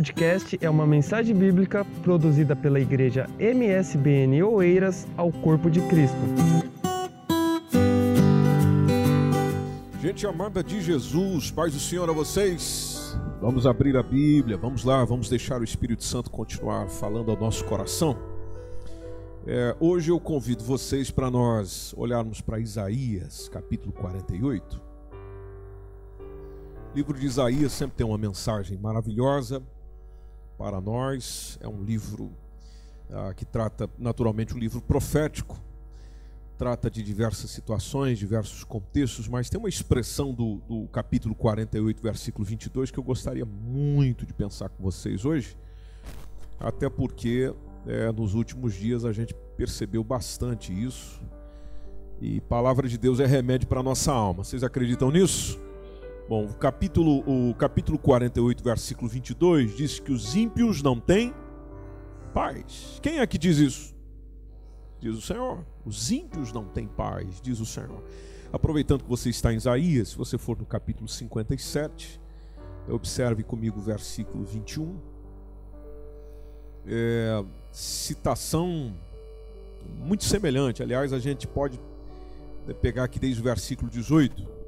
podcast 0.00 0.58
é 0.62 0.70
uma 0.70 0.86
mensagem 0.86 1.36
bíblica 1.36 1.84
produzida 2.02 2.56
pela 2.56 2.80
igreja 2.80 3.28
MSBN 3.38 4.42
Oeiras 4.44 5.06
ao 5.14 5.30
Corpo 5.30 5.70
de 5.70 5.82
Cristo. 5.88 6.16
Gente 10.00 10.26
amada 10.26 10.64
de 10.64 10.80
Jesus, 10.80 11.50
paz 11.50 11.74
do 11.74 11.78
Senhor 11.78 12.08
a 12.08 12.14
vocês. 12.14 13.14
Vamos 13.42 13.66
abrir 13.66 13.94
a 13.94 14.02
Bíblia, 14.02 14.56
vamos 14.56 14.84
lá, 14.84 15.04
vamos 15.04 15.28
deixar 15.28 15.60
o 15.60 15.64
Espírito 15.64 16.02
Santo 16.02 16.30
continuar 16.30 16.88
falando 16.88 17.30
ao 17.30 17.36
nosso 17.36 17.62
coração. 17.66 18.16
É, 19.46 19.76
hoje 19.78 20.10
eu 20.10 20.18
convido 20.18 20.64
vocês 20.64 21.10
para 21.10 21.30
nós 21.30 21.92
olharmos 21.94 22.40
para 22.40 22.58
Isaías, 22.58 23.50
capítulo 23.50 23.92
48. 23.92 24.80
O 26.90 26.96
livro 26.96 27.18
de 27.18 27.26
Isaías 27.26 27.70
sempre 27.72 27.98
tem 27.98 28.06
uma 28.06 28.16
mensagem 28.16 28.78
maravilhosa 28.78 29.62
para 30.60 30.78
nós. 30.78 31.58
É 31.62 31.66
um 31.66 31.82
livro 31.82 32.30
ah, 33.10 33.32
que 33.32 33.46
trata, 33.46 33.88
naturalmente, 33.98 34.54
um 34.54 34.58
livro 34.58 34.82
profético. 34.82 35.58
Trata 36.58 36.90
de 36.90 37.02
diversas 37.02 37.50
situações, 37.50 38.18
diversos 38.18 38.62
contextos, 38.62 39.26
mas 39.26 39.48
tem 39.48 39.58
uma 39.58 39.70
expressão 39.70 40.34
do, 40.34 40.56
do 40.68 40.86
capítulo 40.88 41.34
48, 41.34 42.02
versículo 42.02 42.44
22, 42.44 42.90
que 42.90 42.98
eu 42.98 43.02
gostaria 43.02 43.46
muito 43.46 44.26
de 44.26 44.34
pensar 44.34 44.68
com 44.68 44.82
vocês 44.82 45.24
hoje, 45.24 45.56
até 46.58 46.90
porque 46.90 47.54
é, 47.86 48.12
nos 48.12 48.34
últimos 48.34 48.74
dias 48.74 49.06
a 49.06 49.12
gente 49.14 49.34
percebeu 49.56 50.04
bastante 50.04 50.70
isso. 50.70 51.22
E 52.20 52.42
palavra 52.42 52.86
de 52.86 52.98
Deus 52.98 53.18
é 53.18 53.24
remédio 53.24 53.66
para 53.66 53.80
a 53.80 53.82
nossa 53.82 54.12
alma. 54.12 54.44
Vocês 54.44 54.62
acreditam 54.62 55.10
nisso? 55.10 55.58
Bom, 56.30 56.44
o 56.44 56.54
capítulo, 56.54 57.24
o 57.26 57.52
capítulo 57.56 57.98
48, 57.98 58.62
versículo 58.62 59.08
22 59.08 59.76
diz 59.76 59.98
que 59.98 60.12
os 60.12 60.36
ímpios 60.36 60.80
não 60.80 61.00
têm 61.00 61.34
paz. 62.32 63.00
Quem 63.02 63.18
é 63.18 63.26
que 63.26 63.36
diz 63.36 63.58
isso? 63.58 63.92
Diz 65.00 65.16
o 65.16 65.20
Senhor. 65.20 65.66
Os 65.84 66.12
ímpios 66.12 66.52
não 66.52 66.66
têm 66.66 66.86
paz, 66.86 67.40
diz 67.40 67.58
o 67.58 67.66
Senhor. 67.66 68.00
Aproveitando 68.52 69.02
que 69.02 69.08
você 69.08 69.28
está 69.28 69.52
em 69.52 69.56
Isaías, 69.56 70.10
se 70.10 70.16
você 70.16 70.38
for 70.38 70.56
no 70.56 70.64
capítulo 70.64 71.08
57, 71.08 72.20
observe 72.88 73.42
comigo 73.42 73.80
o 73.80 73.82
versículo 73.82 74.44
21. 74.44 75.00
É, 76.86 77.44
citação 77.72 78.94
muito 79.98 80.22
semelhante. 80.22 80.80
Aliás, 80.80 81.12
a 81.12 81.18
gente 81.18 81.48
pode 81.48 81.80
pegar 82.80 83.02
aqui 83.02 83.18
desde 83.18 83.40
o 83.40 83.44
versículo 83.44 83.90
18 83.90 84.59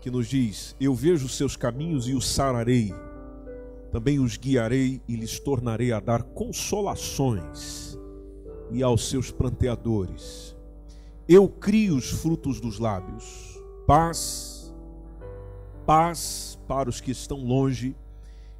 que 0.00 0.10
nos 0.10 0.26
diz: 0.26 0.74
Eu 0.80 0.94
vejo 0.94 1.26
os 1.26 1.36
seus 1.36 1.56
caminhos 1.56 2.08
e 2.08 2.14
os 2.14 2.26
sararei, 2.26 2.94
também 3.92 4.18
os 4.18 4.36
guiarei 4.36 5.00
e 5.06 5.14
lhes 5.14 5.38
tornarei 5.38 5.92
a 5.92 6.00
dar 6.00 6.22
consolações, 6.22 7.98
e 8.70 8.82
aos 8.82 9.08
seus 9.08 9.30
pranteadores. 9.30 10.56
Eu 11.28 11.48
crio 11.48 11.96
os 11.96 12.10
frutos 12.10 12.60
dos 12.60 12.78
lábios, 12.78 13.60
paz, 13.86 14.74
paz 15.86 16.58
para 16.66 16.88
os 16.88 17.00
que 17.00 17.10
estão 17.10 17.38
longe 17.38 17.94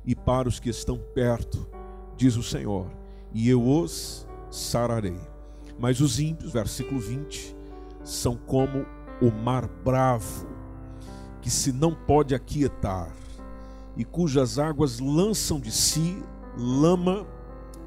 e 0.05 0.15
para 0.15 0.49
os 0.49 0.61
que 0.61 0.71
estão 0.71 0.99
perto, 1.15 1.67
diz 2.17 2.37
o 2.37 2.43
Senhor, 2.43 2.87
e 3.33 3.49
eu 3.49 3.67
os 3.67 4.27
sararei. 4.51 5.19
Mas 5.79 6.01
os 6.01 6.21
ímpios, 6.21 6.53
versículo 6.53 7.01
20, 7.01 7.57
são 8.05 8.37
como 8.37 8.85
o 9.21 9.31
mar 9.31 9.67
bravo 9.67 10.47
que 11.41 11.51
se 11.51 11.73
não 11.73 11.95
pode 11.95 12.35
aquietar, 12.35 13.11
e 13.97 14.05
cujas 14.05 14.59
águas 14.59 14.99
lançam 14.99 15.59
de 15.61 15.71
si 15.73 16.23
lama 16.57 17.27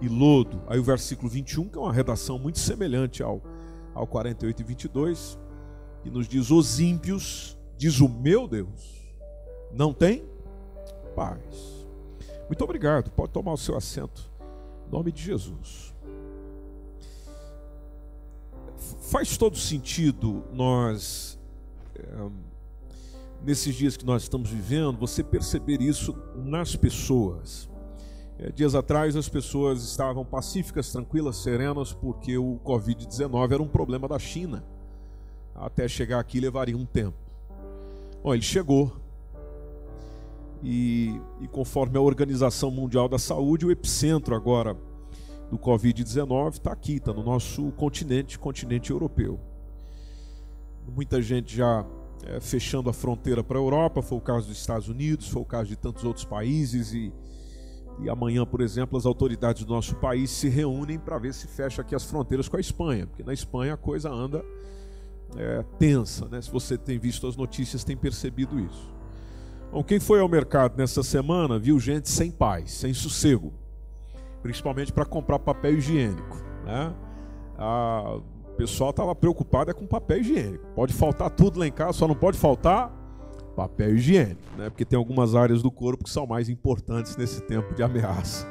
e 0.01 0.07
lodo. 0.07 0.61
Aí 0.67 0.79
o 0.79 0.83
versículo 0.83 1.29
21, 1.29 1.69
que 1.69 1.77
é 1.77 1.81
uma 1.81 1.93
redação 1.93 2.37
muito 2.37 2.59
semelhante 2.59 3.23
ao, 3.23 3.41
ao 3.93 4.05
48 4.05 4.61
e 4.61 4.63
22, 4.63 5.39
que 6.01 6.09
nos 6.09 6.27
diz: 6.27 6.51
Os 6.51 6.79
ímpios, 6.79 7.57
diz 7.77 7.99
o 7.99 8.09
meu 8.09 8.47
Deus, 8.47 9.03
não 9.71 9.93
tem 9.93 10.23
paz. 11.15 11.39
Muito 12.47 12.63
obrigado, 12.63 13.09
pode 13.11 13.31
tomar 13.31 13.53
o 13.53 13.57
seu 13.57 13.75
assento, 13.77 14.29
em 14.87 14.91
nome 14.91 15.11
de 15.11 15.23
Jesus. 15.23 15.93
Faz 19.01 19.37
todo 19.37 19.57
sentido 19.57 20.43
nós. 20.51 21.39
É, 21.95 22.52
nesses 23.43 23.75
dias 23.75 23.97
que 23.97 24.05
nós 24.05 24.23
estamos 24.23 24.49
vivendo, 24.49 24.97
você 24.97 25.23
perceber 25.23 25.81
isso 25.81 26.15
nas 26.35 26.75
pessoas. 26.75 27.69
É, 28.39 28.51
dias 28.51 28.73
atrás 28.73 29.15
as 29.15 29.29
pessoas 29.29 29.83
estavam 29.83 30.25
pacíficas, 30.25 30.91
tranquilas, 30.91 31.37
serenas, 31.37 31.93
porque 31.93 32.37
o 32.37 32.59
Covid-19 32.63 33.51
era 33.51 33.61
um 33.61 33.67
problema 33.67 34.07
da 34.07 34.17
China. 34.17 34.63
Até 35.53 35.87
chegar 35.87 36.19
aqui 36.19 36.39
levaria 36.39 36.75
um 36.75 36.85
tempo. 36.85 37.17
Bom, 38.23 38.33
ele 38.33 38.41
chegou. 38.41 38.91
E, 40.63 41.19
e 41.41 41.47
conforme 41.49 41.97
a 41.97 42.01
Organização 42.01 42.71
Mundial 42.71 43.09
da 43.09 43.19
Saúde, 43.19 43.65
o 43.65 43.71
epicentro 43.71 44.33
agora 44.33 44.77
do 45.51 45.59
Covid-19 45.59 46.53
está 46.53 46.71
aqui, 46.71 46.95
está 46.95 47.13
no 47.13 47.21
nosso 47.21 47.71
continente, 47.73 48.39
continente 48.39 48.89
europeu. 48.89 49.39
Muita 50.87 51.21
gente 51.21 51.55
já 51.55 51.85
é, 52.25 52.39
fechando 52.39 52.89
a 52.89 52.93
fronteira 52.93 53.43
para 53.43 53.57
a 53.57 53.61
Europa, 53.61 54.01
foi 54.01 54.17
o 54.17 54.21
caso 54.21 54.47
dos 54.47 54.57
Estados 54.57 54.87
Unidos, 54.87 55.27
foi 55.27 55.41
o 55.41 55.45
caso 55.45 55.69
de 55.69 55.75
tantos 55.75 56.03
outros 56.03 56.25
países 56.25 56.93
e, 56.93 57.11
e 57.99 58.09
amanhã, 58.09 58.45
por 58.45 58.61
exemplo, 58.61 58.97
as 58.97 59.05
autoridades 59.05 59.63
do 59.63 59.73
nosso 59.73 59.95
país 59.95 60.29
se 60.31 60.47
reúnem 60.49 60.97
para 60.97 61.17
ver 61.17 61.33
se 61.33 61.47
fecha 61.47 61.81
aqui 61.81 61.93
as 61.93 62.03
fronteiras 62.03 62.47
com 62.47 62.57
a 62.57 62.59
Espanha, 62.59 63.07
porque 63.07 63.23
na 63.23 63.33
Espanha 63.33 63.73
a 63.73 63.77
coisa 63.77 64.09
anda 64.09 64.43
é, 65.37 65.63
tensa, 65.77 66.27
né? 66.27 66.41
Se 66.41 66.49
você 66.49 66.77
tem 66.77 66.97
visto 66.97 67.27
as 67.27 67.35
notícias, 67.35 67.83
tem 67.83 67.97
percebido 67.97 68.59
isso. 68.59 68.91
Bom, 69.71 69.83
quem 69.83 69.99
foi 69.99 70.19
ao 70.19 70.29
mercado 70.29 70.77
nessa 70.77 71.01
semana 71.01 71.57
viu 71.57 71.79
gente 71.79 72.09
sem 72.09 72.31
paz, 72.31 72.71
sem 72.71 72.93
sossego, 72.93 73.51
principalmente 74.41 74.93
para 74.93 75.05
comprar 75.05 75.39
papel 75.39 75.75
higiênico, 75.75 76.37
né? 76.63 76.93
Ah, 77.57 78.19
o 78.53 78.55
pessoal 78.55 78.91
estava 78.91 79.15
preocupado 79.15 79.71
é 79.71 79.73
com 79.73 79.87
papel 79.87 80.19
higiênico. 80.19 80.63
Pode 80.75 80.93
faltar 80.93 81.31
tudo 81.31 81.59
lá 81.59 81.65
em 81.65 81.71
casa, 81.71 81.93
só 81.93 82.07
não 82.07 82.15
pode 82.15 82.37
faltar 82.37 82.93
papel 83.55 83.95
higiênico, 83.95 84.41
né? 84.55 84.69
Porque 84.69 84.85
tem 84.85 84.97
algumas 84.97 85.33
áreas 85.33 85.63
do 85.63 85.71
corpo 85.71 86.03
que 86.03 86.09
são 86.09 86.27
mais 86.27 86.49
importantes 86.49 87.17
nesse 87.17 87.41
tempo 87.41 87.73
de 87.73 87.81
ameaça. 87.81 88.47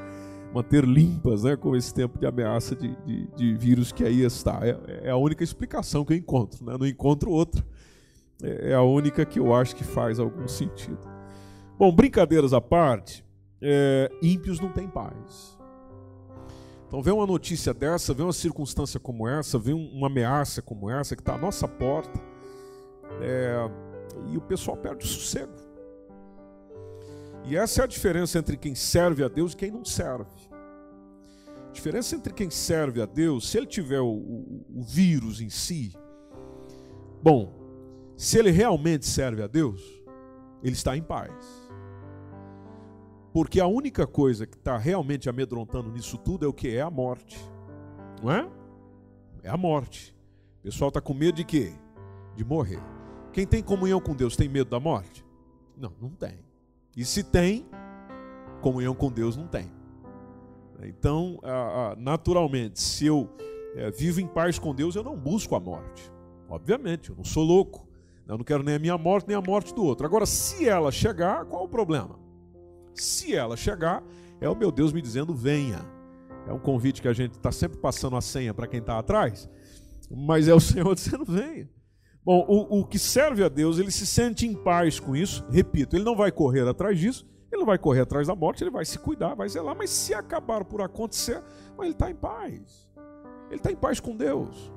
Manter 0.53 0.85
limpas, 0.85 1.45
né? 1.45 1.55
Com 1.57 1.77
esse 1.77 1.95
tempo 1.95 2.19
de 2.19 2.27
ameaça 2.27 2.75
de, 2.75 2.97
de, 3.07 3.29
de 3.29 3.55
vírus 3.55 3.93
que 3.93 4.05
aí 4.05 4.23
está. 4.23 4.59
É, 4.63 5.07
é, 5.07 5.11
a 5.11 5.17
única 5.17 5.45
explicação 5.45 6.05
que 6.05 6.13
eu 6.13 6.17
encontro, 6.17 6.65
né? 6.65 6.77
Não 6.79 6.87
encontro 6.87 7.31
outra. 7.31 7.65
É, 8.43 8.73
é 8.73 8.75
a 8.75 8.83
única 8.83 9.25
que 9.25 9.39
eu 9.39 9.55
acho 9.55 9.77
que 9.77 9.85
faz 9.85 10.19
algum 10.19 10.49
sentido. 10.49 10.99
Bom, 11.79 11.95
brincadeiras 11.95 12.53
à 12.53 12.61
parte, 12.61 13.25
é, 13.61 14.11
ímpios 14.21 14.59
não 14.59 14.73
têm 14.73 14.89
paz. 14.89 15.57
Então, 16.93 17.01
vem 17.01 17.15
uma 17.15 17.27
notícia 17.27 17.73
dessa, 17.73 18.13
vem 18.13 18.27
uma 18.27 18.35
circunstância 18.35 19.01
como 19.01 19.27
essa, 19.27 19.59
vem 19.59 19.73
uma 19.73 20.09
ameaça 20.09 20.61
como 20.61 20.91
essa 20.91 21.17
que 21.17 21.23
está 21.23 21.37
à 21.37 21.39
nossa 21.39 21.67
porta, 21.67 22.21
é, 23.23 23.57
e 24.31 24.37
o 24.37 24.43
pessoal 24.43 24.77
perde 24.77 25.07
o 25.07 25.09
sossego. 25.09 25.55
E 27.47 27.57
essa 27.57 27.81
é 27.81 27.85
a 27.85 27.87
diferença 27.87 28.39
entre 28.39 28.59
quem 28.59 28.75
serve 28.75 29.25
a 29.25 29.29
Deus 29.29 29.55
e 29.55 29.57
quem 29.57 29.71
não 29.71 29.87
serve. 29.87 30.29
A 31.71 31.73
diferença 31.73 32.15
entre 32.15 32.31
quem 32.31 32.51
serve 32.51 33.01
a 33.01 33.07
Deus, 33.07 33.49
se 33.49 33.57
ele 33.57 33.67
tiver 33.67 34.01
o, 34.01 34.13
o, 34.13 34.67
o 34.75 34.83
vírus 34.83 35.41
em 35.41 35.49
si, 35.49 35.97
bom, 37.23 37.55
se 38.19 38.39
ele 38.39 38.51
realmente 38.51 39.07
serve 39.07 39.43
a 39.43 39.47
Deus, 39.47 39.81
ele 40.63 40.75
está 40.75 40.95
em 40.95 41.03
paz. 41.03 41.33
Porque 43.33 43.61
a 43.61 43.67
única 43.67 44.07
coisa 44.07 44.47
que 44.47 44.57
está 44.57 44.77
realmente 44.77 45.29
amedrontando 45.29 45.91
nisso 45.91 46.19
tudo 46.19 46.45
é 46.45 46.49
o 46.49 46.53
que? 46.53 46.77
É 46.77 46.83
a 46.83 46.91
morte. 46.91 47.39
Não 48.23 48.31
é? 48.31 48.49
É 49.43 49.49
a 49.49 49.57
morte. 49.57 50.15
O 50.61 50.63
pessoal 50.65 50.89
está 50.89 51.01
com 51.01 51.15
medo 51.15 51.37
de 51.37 51.45
quê? 51.45 51.73
De 52.37 52.45
morrer. 52.45 52.83
Quem 53.33 53.47
tem 53.47 53.63
comunhão 53.63 54.01
com 54.01 54.15
Deus 54.15 54.37
tem 54.37 54.49
medo 54.49 54.71
da 54.71 54.79
morte? 54.79 55.25
Não, 55.77 55.93
não 56.01 56.11
tem. 56.11 56.39
E 56.97 57.05
se 57.05 57.25
tem, 57.25 57.67
comunhão 58.61 58.95
com 58.95 59.11
Deus 59.11 59.37
não 59.37 59.47
tem. 59.47 59.73
Então, 60.83 61.41
naturalmente, 61.97 62.81
se 62.81 63.07
eu 63.07 63.31
é, 63.75 63.91
vivo 63.91 64.21
em 64.21 64.27
paz 64.27 64.59
com 64.59 64.75
Deus, 64.75 64.95
eu 64.95 65.03
não 65.03 65.17
busco 65.17 65.55
a 65.55 65.61
morte. 65.61 66.13
Obviamente, 66.49 67.11
eu 67.11 67.17
não 67.17 67.25
sou 67.25 67.43
louco. 67.43 67.89
Eu 68.29 68.37
não 68.37 68.45
quero 68.45 68.63
nem 68.63 68.75
a 68.75 68.79
minha 68.79 68.99
morte, 68.99 69.27
nem 69.27 69.37
a 69.37 69.41
morte 69.41 69.75
do 69.75 69.83
outro. 69.83 70.07
Agora, 70.07 70.27
se 70.27 70.69
ela 70.69 70.93
chegar, 70.93 71.47
qual 71.47 71.65
o 71.65 71.69
problema? 71.69 72.21
Se 72.95 73.35
ela 73.35 73.57
chegar, 73.57 74.03
é 74.41 74.49
o 74.49 74.57
meu 74.57 74.71
Deus 74.71 74.93
me 74.93 75.01
dizendo: 75.01 75.35
venha. 75.35 75.81
É 76.47 76.53
um 76.53 76.59
convite 76.59 77.01
que 77.01 77.09
a 77.09 77.13
gente 77.13 77.37
está 77.37 77.53
sempre 77.53 77.79
passando 77.79 78.17
a 78.17 78.21
senha 78.21 78.53
para 78.53 78.67
quem 78.67 78.81
está 78.81 78.99
atrás, 78.99 79.49
mas 80.11 80.49
é 80.49 80.55
o 80.55 80.59
Senhor 80.61 80.95
dizendo: 80.95 81.25
venha. 81.25 81.69
Bom, 82.25 82.45
o, 82.49 82.81
o 82.81 82.85
que 82.85 82.99
serve 82.99 83.43
a 83.43 83.49
Deus, 83.49 83.79
ele 83.79 83.91
se 83.91 84.07
sente 84.07 84.47
em 84.47 84.55
paz 84.55 85.01
com 85.01 85.17
isso. 85.17 85.45
Repito, 85.51 85.97
ele 85.97 86.05
não 86.05 86.15
vai 86.15 86.31
correr 86.31 86.67
atrás 86.69 86.99
disso, 86.99 87.27
Ele 87.51 87.61
não 87.61 87.67
vai 87.67 87.79
correr 87.79 88.03
atrás 88.03 88.29
da 88.29 88.35
morte, 88.35 88.63
ele 88.63 88.71
vai 88.71 88.85
se 88.85 88.99
cuidar, 88.99 89.35
vai 89.35 89.49
zelar, 89.49 89.77
mas 89.77 89.91
se 89.91 90.15
acabar 90.15 90.65
por 90.65 90.81
acontecer, 90.81 91.43
ele 91.81 91.91
está 91.91 92.11
em 92.11 92.15
paz. 92.15 92.89
Ele 93.49 93.57
está 93.57 93.73
em 93.73 93.77
paz 93.77 93.99
com 93.99 94.17
Deus. 94.17 94.73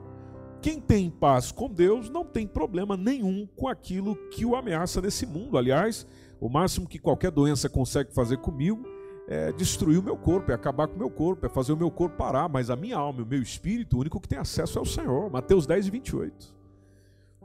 Quem 0.66 0.80
tem 0.80 1.12
paz 1.12 1.52
com 1.52 1.70
Deus 1.70 2.10
não 2.10 2.26
tem 2.26 2.48
problema 2.48 2.98
nenhum 2.98 3.48
com 3.56 3.68
aquilo 3.68 4.16
que 4.32 4.44
o 4.44 4.56
ameaça 4.56 5.00
nesse 5.00 5.24
mundo. 5.24 5.60
Aliás, 5.60 6.08
o 6.42 6.50
máximo 6.50 6.88
que 6.88 6.98
qualquer 6.98 7.30
doença 7.30 7.70
consegue 7.70 8.12
fazer 8.12 8.38
comigo 8.38 8.84
é 9.28 9.52
destruir 9.52 10.00
o 10.00 10.02
meu 10.02 10.18
corpo, 10.18 10.52
é 10.52 10.56
acabar 10.56 10.88
com 10.88 10.96
o 10.96 10.98
meu 10.98 11.12
corpo, 11.12 11.46
é 11.46 11.50
fazer 11.50 11.72
o 11.72 11.78
meu 11.78 11.92
corpo 11.92 12.18
parar, 12.18 12.50
mas 12.50 12.72
a 12.72 12.76
minha 12.76 12.98
alma, 12.98 13.22
o 13.22 13.26
meu 13.28 13.44
espírito, 13.44 13.96
o 13.96 14.00
único 14.00 14.20
que 14.20 14.28
tem 14.28 14.40
acesso 14.40 14.80
é 14.80 14.82
o 14.82 14.86
Senhor. 14.86 15.30
Mateus 15.30 15.68
10 15.68 15.86
e 15.86 15.92
28. 15.92 16.56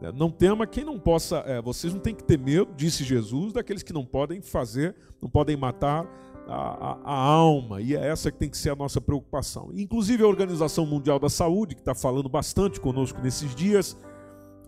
É, 0.00 0.12
não 0.12 0.31
tema 0.31 0.66
quem 0.66 0.82
não 0.82 0.99
possa, 0.99 1.44
é, 1.46 1.61
vocês 1.61 1.93
não 1.93 2.00
têm 2.00 2.14
que 2.14 2.25
ter 2.25 2.38
medo, 2.38 2.73
disse 2.75 3.05
Jesus, 3.05 3.52
daqueles 3.52 3.82
que 3.82 3.93
não 3.93 4.06
podem 4.06 4.40
fazer, 4.40 4.96
não 5.20 5.28
podem 5.28 5.58
matar 5.58 6.06
a, 6.52 6.99
a, 7.05 7.14
alma, 7.14 7.81
e 7.81 7.94
é 7.94 8.08
essa 8.08 8.31
que 8.31 8.38
tem 8.38 8.50
que 8.50 8.58
ser 8.58 8.70
a 8.70 8.76
nossa 8.76 9.00
preocupação. 9.00 9.70
Inclusive 9.75 10.23
a 10.23 10.26
Organização 10.26 10.85
Mundial 10.85 11.19
da 11.19 11.29
Saúde, 11.29 11.75
que 11.75 11.81
está 11.81 11.94
falando 11.94 12.29
bastante 12.29 12.81
conosco 12.81 13.20
nesses 13.20 13.55
dias, 13.55 13.97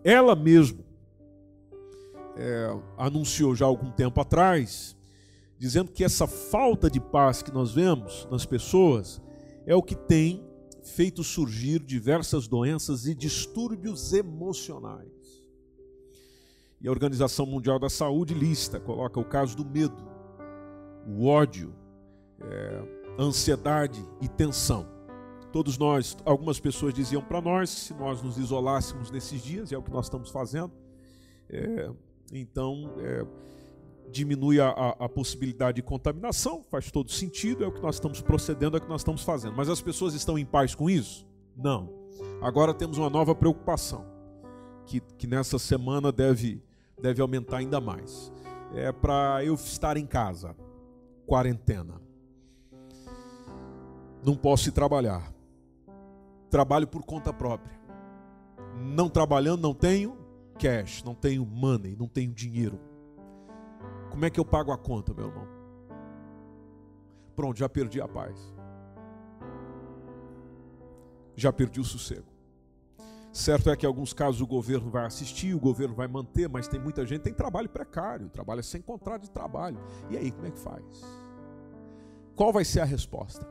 ela 0.04 0.36
mesma 0.36 0.84
é, 2.36 2.76
anunciou 2.96 3.54
já 3.54 3.66
algum 3.66 3.90
tempo 3.90 4.20
atrás, 4.20 4.96
dizendo 5.58 5.90
que 5.90 6.04
essa 6.04 6.26
falta 6.26 6.88
de 6.88 7.00
paz 7.00 7.42
que 7.42 7.52
nós 7.52 7.72
vemos 7.72 8.28
nas 8.30 8.46
pessoas 8.46 9.20
é 9.66 9.74
o 9.74 9.82
que 9.82 9.96
tem 9.96 10.44
feito 10.82 11.22
surgir 11.22 11.80
diversas 11.80 12.46
doenças 12.46 13.06
e 13.06 13.14
distúrbios 13.14 14.12
emocionais. 14.12 15.10
E 16.80 16.88
a 16.88 16.90
Organização 16.90 17.46
Mundial 17.46 17.78
da 17.78 17.88
Saúde 17.88 18.34
lista, 18.34 18.80
coloca 18.80 19.20
o 19.20 19.24
caso 19.24 19.56
do 19.56 19.64
medo, 19.64 20.11
o 21.06 21.26
ódio, 21.26 21.74
é, 22.40 22.82
ansiedade 23.18 24.04
e 24.20 24.28
tensão. 24.28 24.86
Todos 25.52 25.76
nós, 25.76 26.16
algumas 26.24 26.58
pessoas 26.58 26.94
diziam 26.94 27.22
para 27.22 27.40
nós, 27.40 27.68
se 27.68 27.94
nós 27.94 28.22
nos 28.22 28.38
isolássemos 28.38 29.10
nesses 29.10 29.42
dias, 29.42 29.70
e 29.70 29.74
é 29.74 29.78
o 29.78 29.82
que 29.82 29.90
nós 29.90 30.06
estamos 30.06 30.30
fazendo, 30.30 30.72
é, 31.50 31.90
então 32.32 32.94
é, 32.98 33.26
diminui 34.10 34.58
a, 34.60 34.68
a, 34.68 34.90
a, 35.04 35.08
possibilidade 35.08 35.76
de 35.76 35.82
contaminação, 35.82 36.62
faz 36.70 36.90
todo 36.90 37.10
sentido, 37.10 37.64
é 37.64 37.66
o 37.66 37.72
que 37.72 37.82
nós 37.82 37.96
estamos 37.96 38.22
procedendo, 38.22 38.76
é 38.76 38.78
o 38.78 38.82
que 38.82 38.88
nós 38.88 39.02
estamos 39.02 39.22
fazendo. 39.22 39.54
Mas 39.54 39.68
as 39.68 39.80
pessoas 39.80 40.14
estão 40.14 40.38
em 40.38 40.46
paz 40.46 40.74
com 40.74 40.88
isso? 40.88 41.26
Não. 41.54 41.90
Agora 42.40 42.72
temos 42.72 42.96
uma 42.96 43.10
nova 43.10 43.34
preocupação, 43.34 44.06
que, 44.86 45.00
que 45.18 45.26
nessa 45.26 45.58
semana 45.58 46.10
deve, 46.10 46.62
deve 47.00 47.20
aumentar 47.20 47.58
ainda 47.58 47.80
mais. 47.80 48.32
É 48.74 48.90
para 48.90 49.44
eu 49.44 49.54
estar 49.54 49.98
em 49.98 50.06
casa 50.06 50.56
quarentena. 51.26 52.00
Não 54.24 54.36
posso 54.36 54.68
ir 54.68 54.72
trabalhar. 54.72 55.32
Trabalho 56.50 56.86
por 56.86 57.02
conta 57.02 57.32
própria. 57.32 57.80
Não 58.76 59.08
trabalhando, 59.08 59.62
não 59.62 59.74
tenho 59.74 60.16
cash, 60.58 61.02
não 61.02 61.14
tenho 61.14 61.44
money, 61.44 61.96
não 61.96 62.06
tenho 62.06 62.32
dinheiro. 62.32 62.78
Como 64.10 64.24
é 64.24 64.30
que 64.30 64.38
eu 64.38 64.44
pago 64.44 64.70
a 64.70 64.78
conta, 64.78 65.12
meu 65.12 65.26
irmão? 65.26 65.48
Pronto, 67.34 67.58
já 67.58 67.68
perdi 67.68 68.00
a 68.00 68.06
paz. 68.06 68.38
Já 71.34 71.52
perdi 71.52 71.80
o 71.80 71.84
sossego. 71.84 72.31
Certo 73.32 73.70
é 73.70 73.76
que 73.76 73.86
em 73.86 73.88
alguns 73.88 74.12
casos 74.12 74.42
o 74.42 74.46
governo 74.46 74.90
vai 74.90 75.06
assistir, 75.06 75.54
o 75.54 75.58
governo 75.58 75.94
vai 75.94 76.06
manter, 76.06 76.50
mas 76.50 76.68
tem 76.68 76.78
muita 76.78 77.06
gente 77.06 77.22
tem 77.22 77.32
trabalho 77.32 77.68
precário, 77.68 78.28
trabalha 78.28 78.62
sem 78.62 78.82
contrato 78.82 79.22
de 79.22 79.30
trabalho. 79.30 79.78
E 80.10 80.18
aí, 80.18 80.30
como 80.30 80.46
é 80.46 80.50
que 80.50 80.58
faz? 80.58 80.84
Qual 82.36 82.52
vai 82.52 82.62
ser 82.62 82.80
a 82.80 82.84
resposta? 82.84 83.48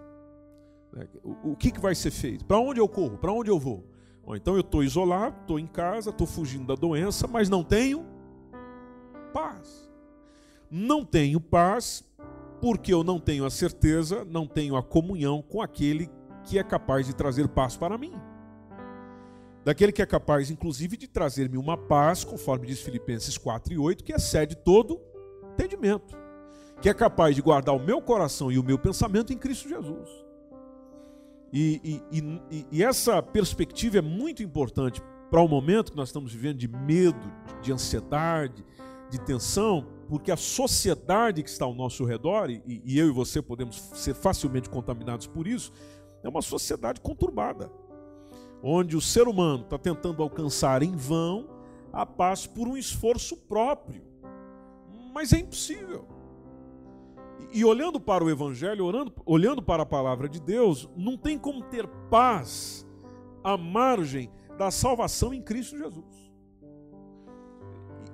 Né, 0.94 1.08
o 1.44 1.56
que, 1.56 1.72
que 1.72 1.80
vai 1.80 1.96
ser 1.96 2.12
feito? 2.12 2.46
Para 2.46 2.60
onde 2.60 2.80
eu 2.80 2.88
corro? 2.88 3.18
Para 3.18 3.34
onde 3.34 3.50
eu 3.50 3.58
vou? 3.58 3.84
Bom, 4.24 4.36
então 4.36 4.54
eu 4.54 4.62
estou 4.62 4.84
isolado, 4.84 5.36
estou 5.42 5.58
em 5.58 5.66
casa, 5.66 6.12
estou 6.12 6.28
fugindo 6.28 6.68
da 6.68 6.76
doença, 6.76 7.28
mas 7.28 7.50
não 7.50 7.64
tenho 7.64 8.06
paz. 9.34 9.90
Não 10.70 11.04
tenho 11.04 11.42
paz 11.42 12.04
porque 12.62 12.94
eu 12.94 13.04
não 13.04 13.20
tenho 13.20 13.46
a 13.46 13.50
certeza, 13.50 14.24
não 14.26 14.46
tenho 14.46 14.76
a 14.76 14.84
comunhão 14.84 15.42
com 15.42 15.60
aquele 15.60 16.08
que 16.44 16.60
é 16.60 16.64
capaz 16.64 17.08
de 17.08 17.16
trazer 17.16 17.48
paz 17.48 17.76
para 17.76 17.98
mim 17.98 18.14
daquele 19.64 19.92
que 19.92 20.02
é 20.02 20.06
capaz, 20.06 20.50
inclusive, 20.50 20.98
de 20.98 21.08
trazer-me 21.08 21.58
uma 21.58 21.78
paz, 21.78 22.24
conforme 22.24 22.68
diz 22.68 22.82
Filipenses 22.82 23.38
4 23.38 23.74
e 23.74 23.78
8, 23.78 24.04
que 24.04 24.14
excede 24.14 24.56
todo 24.56 25.00
entendimento, 25.54 26.18
que 26.82 26.90
é 26.90 26.94
capaz 26.94 27.36
de 27.36 27.42
guardar 27.42 27.76
o 27.76 27.80
meu 27.80 28.02
coração 28.02 28.52
e 28.52 28.58
o 28.58 28.64
meu 28.64 28.80
pensamento 28.80 29.32
em 29.32 29.38
Cristo 29.38 29.70
Jesus. 29.70 30.10
E, 31.54 32.02
e, 32.12 32.20
e, 32.50 32.68
e 32.72 32.84
essa 32.84 33.22
perspectiva 33.22 33.98
é 33.98 34.02
muito 34.02 34.42
importante 34.42 35.02
para 35.30 35.42
o 35.42 35.48
momento 35.48 35.92
que 35.92 35.98
nós 35.98 36.10
estamos 36.10 36.34
vivendo 36.34 36.58
de 36.58 36.68
medo, 36.68 37.32
de 37.62 37.72
ansiedade, 37.72 38.66
de 39.10 39.20
tensão, 39.20 39.86
porque 40.08 40.32
a 40.32 40.38
sociedade 40.38 41.44
que 41.44 41.50
está 41.50 41.66
ao 41.66 41.74
nosso 41.74 42.06
redor, 42.06 42.50
e, 42.50 42.62
e 42.66 42.98
eu 42.98 43.08
e 43.08 43.12
você 43.12 43.42
podemos 43.42 43.78
ser 43.94 44.14
facilmente 44.14 44.70
contaminados 44.70 45.28
por 45.28 45.46
isso, 45.46 45.72
é 46.24 46.30
uma 46.30 46.42
sociedade 46.42 47.02
conturbada 47.02 47.72
onde 48.64 48.96
o 48.96 49.02
ser 49.02 49.28
humano 49.28 49.64
está 49.64 49.78
tentando 49.78 50.22
alcançar 50.22 50.84
em 50.84 50.96
vão 50.96 51.50
a 51.92 52.06
paz 52.06 52.46
por 52.46 52.68
um 52.68 52.78
esforço 52.78 53.36
próprio. 53.36 54.04
Mas 55.14 55.34
é 55.34 55.40
impossível. 55.40 56.08
E 57.52 57.66
olhando 57.66 58.00
para 58.00 58.24
o 58.24 58.30
Evangelho, 58.30 58.86
orando, 58.86 59.14
olhando 59.26 59.62
para 59.62 59.84
a 59.84 59.86
palavra 59.86 60.30
de 60.30 60.40
Deus, 60.40 60.90
não 60.96 61.18
tem 61.18 61.38
como 61.38 61.64
ter 61.64 61.86
paz 62.10 62.88
à 63.44 63.58
margem 63.58 64.32
da 64.58 64.72
salvação 64.72 65.34
em 65.34 65.42
Cristo 65.42 65.78
Jesus. 65.78 66.32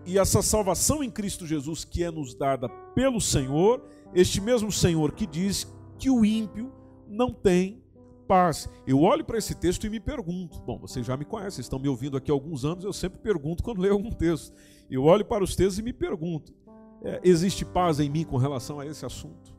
E 0.06 0.18
essa 0.18 0.42
salvação 0.42 1.04
em 1.04 1.12
Cristo 1.12 1.46
Jesus 1.46 1.84
que 1.84 2.04
é 2.04 2.10
nos 2.10 2.34
dada 2.34 2.70
pelo 2.96 3.20
Senhor, 3.20 3.84
este 4.14 4.40
mesmo 4.40 4.72
Senhor 4.72 5.12
que 5.12 5.28
diz 5.28 5.68
que 6.00 6.10
o 6.10 6.24
ímpio 6.24 6.72
não 7.08 7.34
tem 7.34 7.84
paz. 8.28 8.70
Eu 8.86 9.02
olho 9.02 9.24
para 9.24 9.38
esse 9.38 9.56
texto 9.56 9.88
e 9.88 9.90
me 9.90 10.00
pergunto. 10.00 10.60
Bom, 10.62 10.78
vocês 10.78 11.06
já 11.06 11.16
me 11.16 11.26
conhecem, 11.26 11.62
estão 11.62 11.80
me 11.80 11.88
ouvindo 11.88 12.18
aqui 12.18 12.30
há 12.30 12.34
alguns 12.34 12.66
anos, 12.66 12.84
eu 12.84 12.94
sempre 12.94 13.20
pergunto 13.20 13.64
quando 13.64 13.82
leio 13.82 13.94
algum 13.94 14.12
texto. 14.12 14.54
Eu 14.92 15.04
olho 15.04 15.26
para 15.26 15.44
os 15.44 15.56
textos 15.56 15.80
e 15.80 15.81
me 15.81 15.94
pergunto: 15.94 16.54
é, 17.02 17.22
existe 17.24 17.64
paz 17.64 18.00
em 18.00 18.10
mim 18.10 18.26
com 18.26 18.38
relação 18.38 18.80
a 18.80 18.86
esse 18.86 19.06
assunto? 19.06 19.56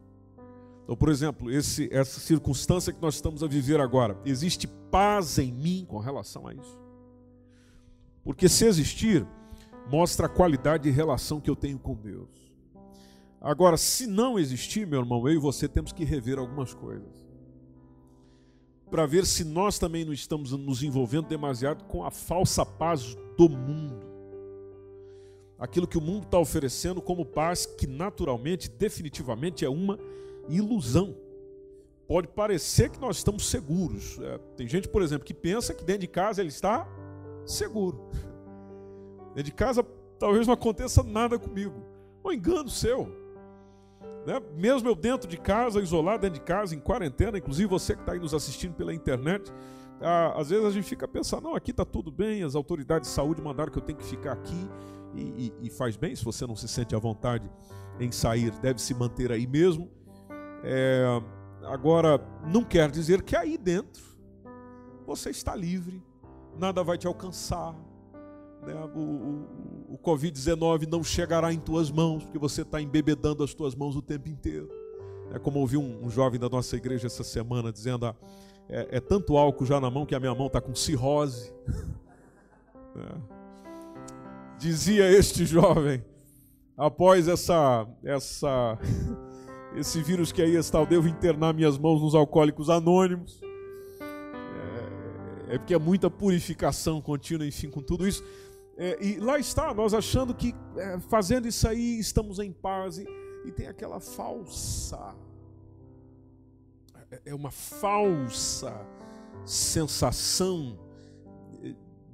Então, 0.85 0.97
por 0.97 1.09
exemplo, 1.09 1.51
esse, 1.51 1.89
essa 1.93 2.21
circunstância 2.21 2.93
que 2.93 3.03
nós 3.03 3.15
estamos 3.15 3.43
a 3.43 3.47
viver 3.47 3.81
agora, 3.81 4.19
existe 4.25 4.67
paz 4.67 5.39
em 5.39 5.53
mim 5.53 5.85
com 5.87 5.99
relação 5.99 6.47
a 6.47 6.55
isso? 6.55 6.79
Porque 8.25 8.49
se 8.49 8.65
existir, 8.65 9.27
mostra 9.91 10.27
a 10.27 10.31
qualidade 10.31 10.85
de 10.85 10.91
relação 10.91 11.41
que 11.41 11.51
eu 11.51 11.57
tenho 11.57 11.79
com 11.79 11.95
Deus. 11.95 12.29
Agora, 13.41 13.77
se 13.77 14.07
não 14.07 14.39
existir, 14.39 14.87
meu 14.87 15.01
irmão, 15.01 15.29
eu 15.29 15.35
e 15.35 15.39
você 15.39 15.69
temos 15.69 15.93
que 15.93 16.05
rever 16.05 16.39
algumas 16.39 16.75
coisas 16.75 17.28
para 18.91 19.07
ver 19.07 19.27
se 19.27 19.45
nós 19.45 19.79
também 19.79 20.05
não 20.05 20.13
estamos 20.13 20.53
nos 20.53 20.83
envolvendo 20.83 21.29
demasiado 21.29 21.85
com 21.85 22.05
a 22.05 22.11
falsa 22.11 22.65
paz 22.65 23.17
do 23.37 23.49
mundo. 23.49 24.07
Aquilo 25.59 25.87
que 25.87 25.99
o 25.99 26.01
mundo 26.01 26.25
está 26.25 26.39
oferecendo 26.39 27.03
como 27.03 27.25
paz, 27.25 27.67
que 27.67 27.87
naturalmente, 27.87 28.71
definitivamente 28.71 29.65
é 29.65 29.69
uma 29.69 29.99
ilusão. 30.49 31.17
Pode 32.07 32.29
parecer 32.29 32.91
que 32.91 33.01
nós 33.01 33.19
estamos 33.19 33.47
seguros. 33.47 34.19
É, 34.21 34.39
tem 34.57 34.69
gente, 34.69 34.89
por 34.89 35.03
exemplo, 35.03 35.27
que 35.27 35.35
pensa 35.35 35.75
que 35.75 35.85
dentro 35.85 36.03
de 36.03 36.09
casa 36.09 36.41
ele 36.41 36.49
está 36.49 36.89
seguro. 37.45 38.09
Dentro 39.35 39.51
de 39.51 39.53
casa 39.53 39.85
talvez 40.19 40.47
não 40.47 40.55
aconteça 40.55 41.03
nada 41.03 41.39
comigo. 41.39 41.75
Um 42.25 42.33
engano 42.33 42.69
seu. 42.69 43.18
Né? 44.27 44.41
Mesmo 44.57 44.89
eu 44.89 44.95
dentro 44.95 45.29
de 45.29 45.37
casa, 45.37 45.81
isolado 45.81 46.23
dentro 46.23 46.39
de 46.39 46.45
casa, 46.45 46.75
em 46.75 46.81
quarentena, 46.81 47.39
inclusive 47.39 47.69
você 47.69 47.95
que 47.95 48.01
está 48.01 48.13
aí 48.13 48.19
nos 48.19 48.35
assistindo 48.35 48.75
pela 48.75 48.93
internet, 48.93 49.53
às 50.35 50.51
vezes 50.51 50.65
a 50.65 50.71
gente 50.71 50.85
fica 50.87 51.09
pensando, 51.09 51.45
não, 51.45 51.55
aqui 51.55 51.71
está 51.71 51.85
tudo 51.85 52.11
bem, 52.11 52.43
as 52.43 52.55
autoridades 52.55 53.09
de 53.09 53.15
saúde 53.15 53.43
mandaram 53.43 53.73
que 53.73 53.79
eu 53.79 53.83
tenho 53.83 53.99
que 53.99 54.05
ficar 54.05 54.33
aqui, 54.33 54.69
e, 55.15 55.53
e, 55.63 55.67
e 55.67 55.71
faz 55.71 55.97
bem, 55.97 56.15
se 56.15 56.25
você 56.25 56.47
não 56.47 56.55
se 56.55 56.69
sente 56.69 56.95
à 56.95 56.99
vontade 56.99 57.51
em 57.99 58.13
sair, 58.13 58.51
deve 58.61 58.81
se 58.81 58.95
manter 58.95 59.33
aí 59.33 59.47
mesmo. 59.47 59.91
É, 60.63 61.05
agora, 61.65 62.21
não 62.47 62.63
quer 62.63 62.91
dizer 62.91 63.23
que 63.23 63.35
aí 63.35 63.57
dentro 63.57 64.03
você 65.07 65.31
está 65.31 65.55
livre, 65.55 66.03
nada 66.57 66.85
vai 66.85 66.99
te 66.99 67.07
alcançar, 67.07 67.75
né? 68.67 68.75
O, 68.95 69.01
o, 69.01 69.78
o 69.89 69.97
Covid-19 69.97 70.87
não 70.87 71.03
chegará 71.03 71.53
em 71.53 71.59
tuas 71.59 71.91
mãos, 71.91 72.23
porque 72.23 72.39
você 72.39 72.63
está 72.63 72.81
embebedando 72.81 73.43
as 73.43 73.55
tuas 73.55 73.75
mãos 73.75 73.97
o 73.97 74.03
tempo 74.03 74.29
inteiro. 74.29 74.69
É 75.33 75.39
como 75.39 75.59
ouvi 75.59 75.77
um, 75.77 76.05
um 76.05 76.11
jovem 76.11 76.39
da 76.39 76.49
nossa 76.49 76.77
igreja 76.77 77.07
essa 77.07 77.25
semana 77.25 77.73
dizendo: 77.73 78.07
ah, 78.07 78.15
é, 78.69 78.89
é, 78.93 79.01
tanto 79.01 79.37
álcool 79.37 79.65
já 79.65 79.81
na 79.81 79.91
mão 79.91 80.05
que 80.05 80.15
a 80.15 80.21
minha 80.21 80.35
mão 80.35 80.47
está 80.47 80.61
com 80.61 80.75
cirrose. 80.75 81.53
é. 82.97 83.39
Dizia 84.59 85.11
este 85.11 85.47
jovem, 85.47 86.05
após 86.77 87.29
essa, 87.29 87.87
essa, 88.03 88.79
esse 89.77 90.03
vírus 90.03 90.33
que 90.33 90.43
aí 90.43 90.57
está, 90.57 90.81
eu 90.81 90.87
devo 90.87 91.09
internar 91.09 91.55
minhas 91.55 91.79
mãos 91.79 92.03
nos 92.03 92.15
alcoólicos 92.15 92.69
anônimos. 92.69 93.41
É, 95.49 95.55
é 95.55 95.59
porque 95.59 95.75
é 95.75 95.79
muita 95.79 96.11
purificação 96.11 97.01
contínua, 97.01 97.47
enfim, 97.47 97.71
com 97.71 97.81
tudo 97.81 98.07
isso. 98.07 98.23
É, 98.81 98.97
e 99.05 99.19
lá 99.19 99.41
está, 99.41 99.75
nós 99.75 99.93
achando 99.93 100.33
que 100.33 100.55
é, 100.77 101.01
fazendo 101.01 101.49
isso 101.49 101.67
aí 101.67 101.99
estamos 101.99 102.39
em 102.39 102.53
paz. 102.53 102.99
E, 102.99 103.07
e 103.45 103.51
tem 103.51 103.67
aquela 103.67 103.99
falsa, 103.99 105.17
é, 107.11 107.21
é 107.27 107.35
uma 107.35 107.51
falsa 107.51 108.87
sensação 109.45 110.79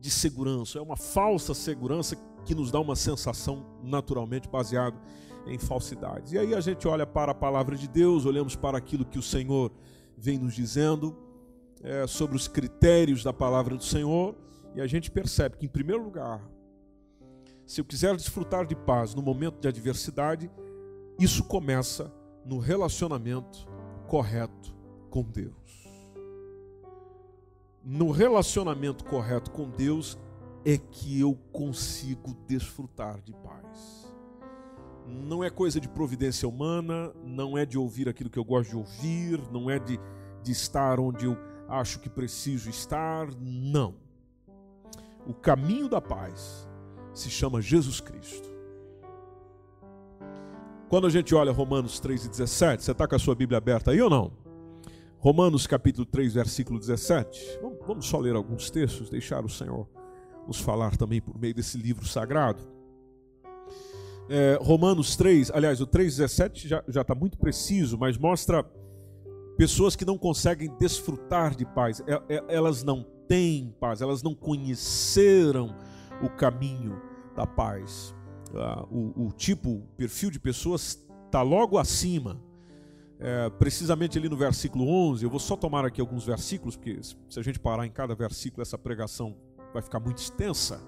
de 0.00 0.10
segurança, 0.10 0.78
é 0.78 0.82
uma 0.82 0.96
falsa 0.96 1.52
segurança 1.52 2.16
que 2.44 2.54
nos 2.54 2.70
dá 2.70 2.80
uma 2.80 2.96
sensação 2.96 3.66
naturalmente 3.82 4.48
baseado 4.48 4.98
em 5.46 5.58
falsidades. 5.58 6.32
E 6.32 6.38
aí 6.38 6.54
a 6.54 6.60
gente 6.60 6.88
olha 6.88 7.06
para 7.06 7.32
a 7.32 7.34
palavra 7.34 7.76
de 7.76 7.88
Deus, 7.88 8.24
olhamos 8.24 8.56
para 8.56 8.78
aquilo 8.78 9.04
que 9.04 9.18
o 9.18 9.22
Senhor 9.22 9.70
vem 10.16 10.38
nos 10.38 10.54
dizendo 10.54 11.16
é, 11.82 12.06
sobre 12.06 12.36
os 12.36 12.48
critérios 12.48 13.22
da 13.22 13.32
palavra 13.32 13.76
do 13.76 13.84
Senhor, 13.84 14.34
e 14.74 14.80
a 14.80 14.86
gente 14.86 15.10
percebe 15.10 15.56
que, 15.56 15.66
em 15.66 15.68
primeiro 15.68 16.02
lugar, 16.02 16.53
se 17.66 17.80
eu 17.80 17.84
quiser 17.84 18.16
desfrutar 18.16 18.66
de 18.66 18.74
paz 18.74 19.14
no 19.14 19.22
momento 19.22 19.60
de 19.60 19.68
adversidade, 19.68 20.50
isso 21.18 21.44
começa 21.44 22.12
no 22.44 22.58
relacionamento 22.58 23.66
correto 24.06 24.74
com 25.10 25.22
Deus. 25.22 25.54
No 27.82 28.10
relacionamento 28.10 29.04
correto 29.04 29.50
com 29.50 29.68
Deus 29.70 30.18
é 30.64 30.78
que 30.78 31.20
eu 31.20 31.34
consigo 31.52 32.34
desfrutar 32.46 33.20
de 33.20 33.32
paz 33.32 34.04
não 35.06 35.44
é 35.44 35.50
coisa 35.50 35.80
de 35.80 35.88
providência 35.88 36.48
humana, 36.48 37.12
não 37.22 37.58
é 37.58 37.66
de 37.66 37.78
ouvir 37.78 38.08
aquilo 38.08 38.30
que 38.30 38.38
eu 38.38 38.44
gosto 38.44 38.70
de 38.70 38.76
ouvir, 38.76 39.40
não 39.52 39.68
é 39.70 39.78
de, 39.78 40.00
de 40.42 40.52
estar 40.52 40.98
onde 40.98 41.26
eu 41.26 41.36
acho 41.68 42.00
que 42.00 42.08
preciso 42.08 42.70
estar, 42.70 43.28
não. 43.38 43.94
O 45.26 45.34
caminho 45.34 45.88
da 45.88 46.00
paz 46.00 46.68
se 47.14 47.30
chama 47.30 47.60
Jesus 47.60 48.00
Cristo. 48.00 48.52
Quando 50.88 51.06
a 51.06 51.10
gente 51.10 51.34
olha 51.34 51.52
Romanos 51.52 51.98
3 52.00 52.26
e 52.26 52.28
17, 52.28 52.82
você 52.82 52.92
está 52.92 53.06
com 53.06 53.14
a 53.14 53.18
sua 53.18 53.34
Bíblia 53.34 53.58
aberta 53.58 53.90
aí 53.90 54.00
ou 54.00 54.10
não? 54.10 54.32
Romanos 55.18 55.66
capítulo 55.66 56.04
3, 56.04 56.34
versículo 56.34 56.78
17. 56.78 57.60
Vamos 57.86 58.06
só 58.06 58.18
ler 58.18 58.36
alguns 58.36 58.70
textos, 58.70 59.08
deixar 59.08 59.44
o 59.44 59.48
Senhor 59.48 59.88
nos 60.46 60.60
falar 60.60 60.96
também 60.96 61.20
por 61.20 61.38
meio 61.38 61.54
desse 61.54 61.78
livro 61.78 62.06
sagrado 62.06 62.74
é, 64.28 64.58
Romanos 64.60 65.16
3, 65.16 65.50
aliás, 65.52 65.80
o 65.80 65.86
3,17 65.86 66.82
já 66.88 67.00
está 67.00 67.14
muito 67.14 67.36
preciso, 67.36 67.98
mas 67.98 68.16
mostra 68.16 68.64
pessoas 69.56 69.94
que 69.94 70.04
não 70.04 70.16
conseguem 70.16 70.72
desfrutar 70.78 71.54
de 71.54 71.64
paz, 71.66 72.02
é, 72.06 72.36
é, 72.36 72.44
elas 72.48 72.82
não 72.82 73.04
têm 73.28 73.74
paz, 73.78 74.00
elas 74.00 74.22
não 74.22 74.34
conheceram 74.34 75.74
o 76.22 76.28
caminho 76.28 77.00
da 77.34 77.46
paz. 77.46 78.14
Ah, 78.54 78.84
o, 78.90 79.26
o, 79.26 79.32
tipo, 79.32 79.70
o 79.70 79.86
perfil 79.96 80.30
de 80.30 80.38
pessoas 80.38 81.04
está 81.26 81.42
logo 81.42 81.78
acima, 81.78 82.40
é, 83.18 83.50
precisamente 83.50 84.18
ali 84.18 84.28
no 84.28 84.36
versículo 84.36 84.88
11. 84.88 85.24
Eu 85.24 85.30
vou 85.30 85.40
só 85.40 85.56
tomar 85.56 85.84
aqui 85.84 86.00
alguns 86.00 86.24
versículos, 86.24 86.76
porque 86.76 87.00
se 87.02 87.40
a 87.40 87.42
gente 87.42 87.58
parar 87.58 87.86
em 87.86 87.90
cada 87.90 88.14
versículo, 88.14 88.62
essa 88.62 88.78
pregação 88.78 89.36
vai 89.72 89.82
ficar 89.82 89.98
muito 89.98 90.18
extensa. 90.18 90.80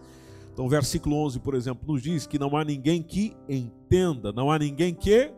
Então, 0.52 0.64
o 0.64 0.68
versículo 0.68 1.16
11, 1.16 1.40
por 1.40 1.54
exemplo, 1.54 1.92
nos 1.92 2.02
diz 2.02 2.26
que 2.26 2.38
não 2.38 2.56
há 2.56 2.64
ninguém 2.64 3.02
que 3.02 3.36
entenda, 3.48 4.32
não 4.32 4.50
há 4.50 4.58
ninguém 4.58 4.94
que 4.94 5.30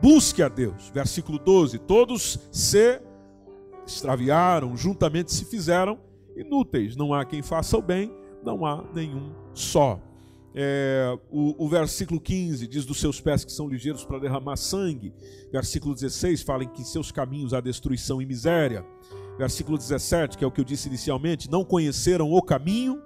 busque 0.00 0.42
a 0.42 0.48
Deus. 0.48 0.88
Versículo 0.88 1.38
12: 1.38 1.78
todos 1.80 2.38
se 2.50 3.02
extraviaram, 3.86 4.76
juntamente 4.76 5.32
se 5.32 5.44
fizeram 5.44 5.98
inúteis. 6.34 6.96
Não 6.96 7.12
há 7.12 7.24
quem 7.24 7.42
faça 7.42 7.76
o 7.76 7.82
bem, 7.82 8.10
não 8.44 8.64
há 8.64 8.84
nenhum 8.94 9.32
só. 9.54 10.00
É, 10.52 11.16
o, 11.30 11.64
o, 11.64 11.68
versículo 11.68 12.20
15 12.20 12.66
diz 12.66 12.84
dos 12.84 12.98
seus 12.98 13.20
pés 13.20 13.44
que 13.44 13.52
são 13.52 13.68
ligeiros 13.68 14.04
para 14.04 14.18
derramar 14.18 14.56
sangue. 14.56 15.14
Versículo 15.52 15.94
16 15.94 16.42
fala 16.42 16.64
em 16.64 16.68
que 16.68 16.84
seus 16.84 17.12
caminhos 17.12 17.54
há 17.54 17.60
destruição 17.60 18.20
e 18.20 18.26
miséria. 18.26 18.84
Versículo 19.38 19.78
17, 19.78 20.36
que 20.36 20.44
é 20.44 20.46
o 20.46 20.50
que 20.50 20.60
eu 20.60 20.64
disse 20.64 20.88
inicialmente, 20.88 21.50
não 21.50 21.64
conheceram 21.64 22.32
o 22.32 22.42
caminho 22.42 23.00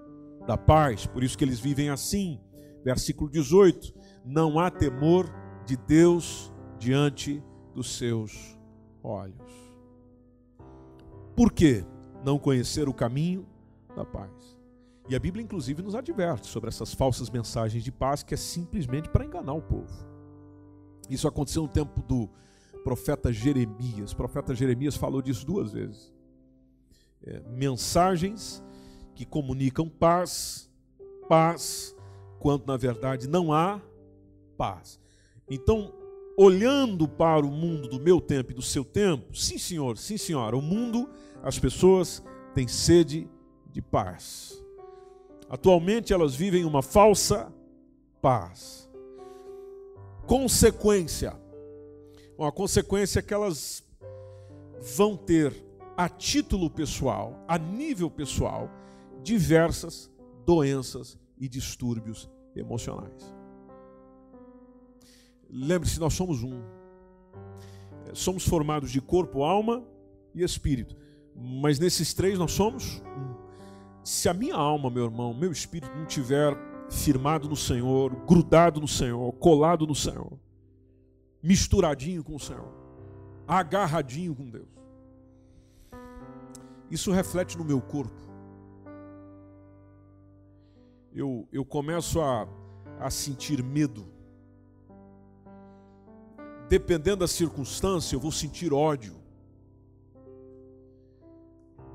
da 0.46 0.56
paz, 0.56 1.06
por 1.06 1.22
isso 1.22 1.36
que 1.36 1.44
eles 1.44 1.60
vivem 1.60 1.90
assim. 1.90 2.40
Versículo 2.84 3.30
18: 3.30 3.94
Não 4.24 4.58
há 4.58 4.70
temor 4.70 5.32
de 5.66 5.76
Deus 5.76 6.52
diante 6.78 7.42
dos 7.74 7.96
seus 7.96 8.58
olhos. 9.02 9.34
Por 11.36 11.52
que 11.52 11.84
não 12.24 12.38
conhecer 12.38 12.88
o 12.88 12.94
caminho 12.94 13.46
da 13.94 14.04
paz? 14.04 14.30
E 15.08 15.14
a 15.14 15.18
Bíblia, 15.18 15.44
inclusive, 15.44 15.82
nos 15.82 15.94
adverte 15.94 16.46
sobre 16.46 16.68
essas 16.68 16.94
falsas 16.94 17.28
mensagens 17.28 17.84
de 17.84 17.92
paz 17.92 18.22
que 18.22 18.32
é 18.32 18.36
simplesmente 18.36 19.08
para 19.08 19.24
enganar 19.24 19.52
o 19.52 19.60
povo. 19.60 19.92
Isso 21.10 21.28
aconteceu 21.28 21.62
no 21.62 21.68
tempo 21.68 22.00
do 22.02 22.30
profeta 22.82 23.32
Jeremias. 23.32 24.12
O 24.12 24.16
profeta 24.16 24.54
Jeremias 24.54 24.96
falou 24.96 25.20
disso 25.20 25.44
duas 25.44 25.72
vezes. 25.72 26.12
É, 27.22 27.40
mensagens 27.50 28.62
que 29.14 29.24
comunicam 29.26 29.88
paz, 29.88 30.70
paz, 31.28 31.94
quando 32.38 32.66
na 32.66 32.76
verdade 32.76 33.28
não 33.28 33.52
há 33.52 33.80
paz. 34.56 34.98
Então, 35.48 35.92
olhando 36.36 37.06
para 37.06 37.44
o 37.44 37.50
mundo 37.50 37.88
do 37.88 38.00
meu 38.00 38.20
tempo 38.20 38.52
e 38.52 38.54
do 38.54 38.62
seu 38.62 38.84
tempo, 38.84 39.36
sim, 39.36 39.58
senhor, 39.58 39.98
sim, 39.98 40.16
senhora, 40.16 40.56
o 40.56 40.62
mundo, 40.62 41.08
as 41.42 41.58
pessoas 41.58 42.22
têm 42.54 42.66
sede 42.66 43.28
de 43.70 43.82
paz. 43.82 44.63
Atualmente 45.48 46.12
elas 46.12 46.34
vivem 46.34 46.64
uma 46.64 46.82
falsa 46.82 47.52
paz. 48.20 48.88
Consequência. 50.26 51.36
Uma 52.36 52.50
consequência 52.50 53.18
é 53.18 53.22
que 53.22 53.34
elas 53.34 53.84
vão 54.96 55.16
ter 55.16 55.64
a 55.96 56.08
título 56.08 56.68
pessoal, 56.68 57.44
a 57.46 57.56
nível 57.56 58.10
pessoal, 58.10 58.68
diversas 59.22 60.10
doenças 60.44 61.18
e 61.38 61.48
distúrbios 61.48 62.28
emocionais. 62.54 63.34
Lembre-se, 65.48 66.00
nós 66.00 66.14
somos 66.14 66.42
um. 66.42 66.60
Somos 68.12 68.46
formados 68.46 68.90
de 68.90 69.00
corpo, 69.00 69.44
alma 69.44 69.84
e 70.34 70.42
espírito. 70.42 70.96
Mas 71.34 71.78
nesses 71.78 72.12
três 72.12 72.38
nós 72.38 72.52
somos 72.52 73.00
um. 73.02 73.33
Se 74.04 74.28
a 74.28 74.34
minha 74.34 74.54
alma, 74.54 74.90
meu 74.90 75.04
irmão, 75.04 75.32
meu 75.32 75.50
espírito 75.50 75.96
não 75.96 76.06
tiver 76.06 76.56
firmado 76.90 77.48
no 77.48 77.56
Senhor, 77.56 78.14
grudado 78.26 78.80
no 78.80 78.86
Senhor, 78.86 79.32
colado 79.34 79.86
no 79.86 79.94
Senhor, 79.94 80.38
misturadinho 81.42 82.22
com 82.22 82.36
o 82.36 82.40
Senhor, 82.40 82.72
agarradinho 83.48 84.34
com 84.34 84.48
Deus, 84.50 84.68
isso 86.90 87.10
reflete 87.10 87.56
no 87.56 87.64
meu 87.64 87.80
corpo 87.80 88.24
eu, 91.14 91.46
eu 91.52 91.64
começo 91.64 92.20
a, 92.20 92.48
a 92.98 93.08
sentir 93.08 93.62
medo. 93.62 94.06
Dependendo 96.68 97.18
da 97.18 97.28
circunstância, 97.28 98.16
eu 98.16 98.20
vou 98.20 98.32
sentir 98.32 98.72
ódio. 98.72 99.14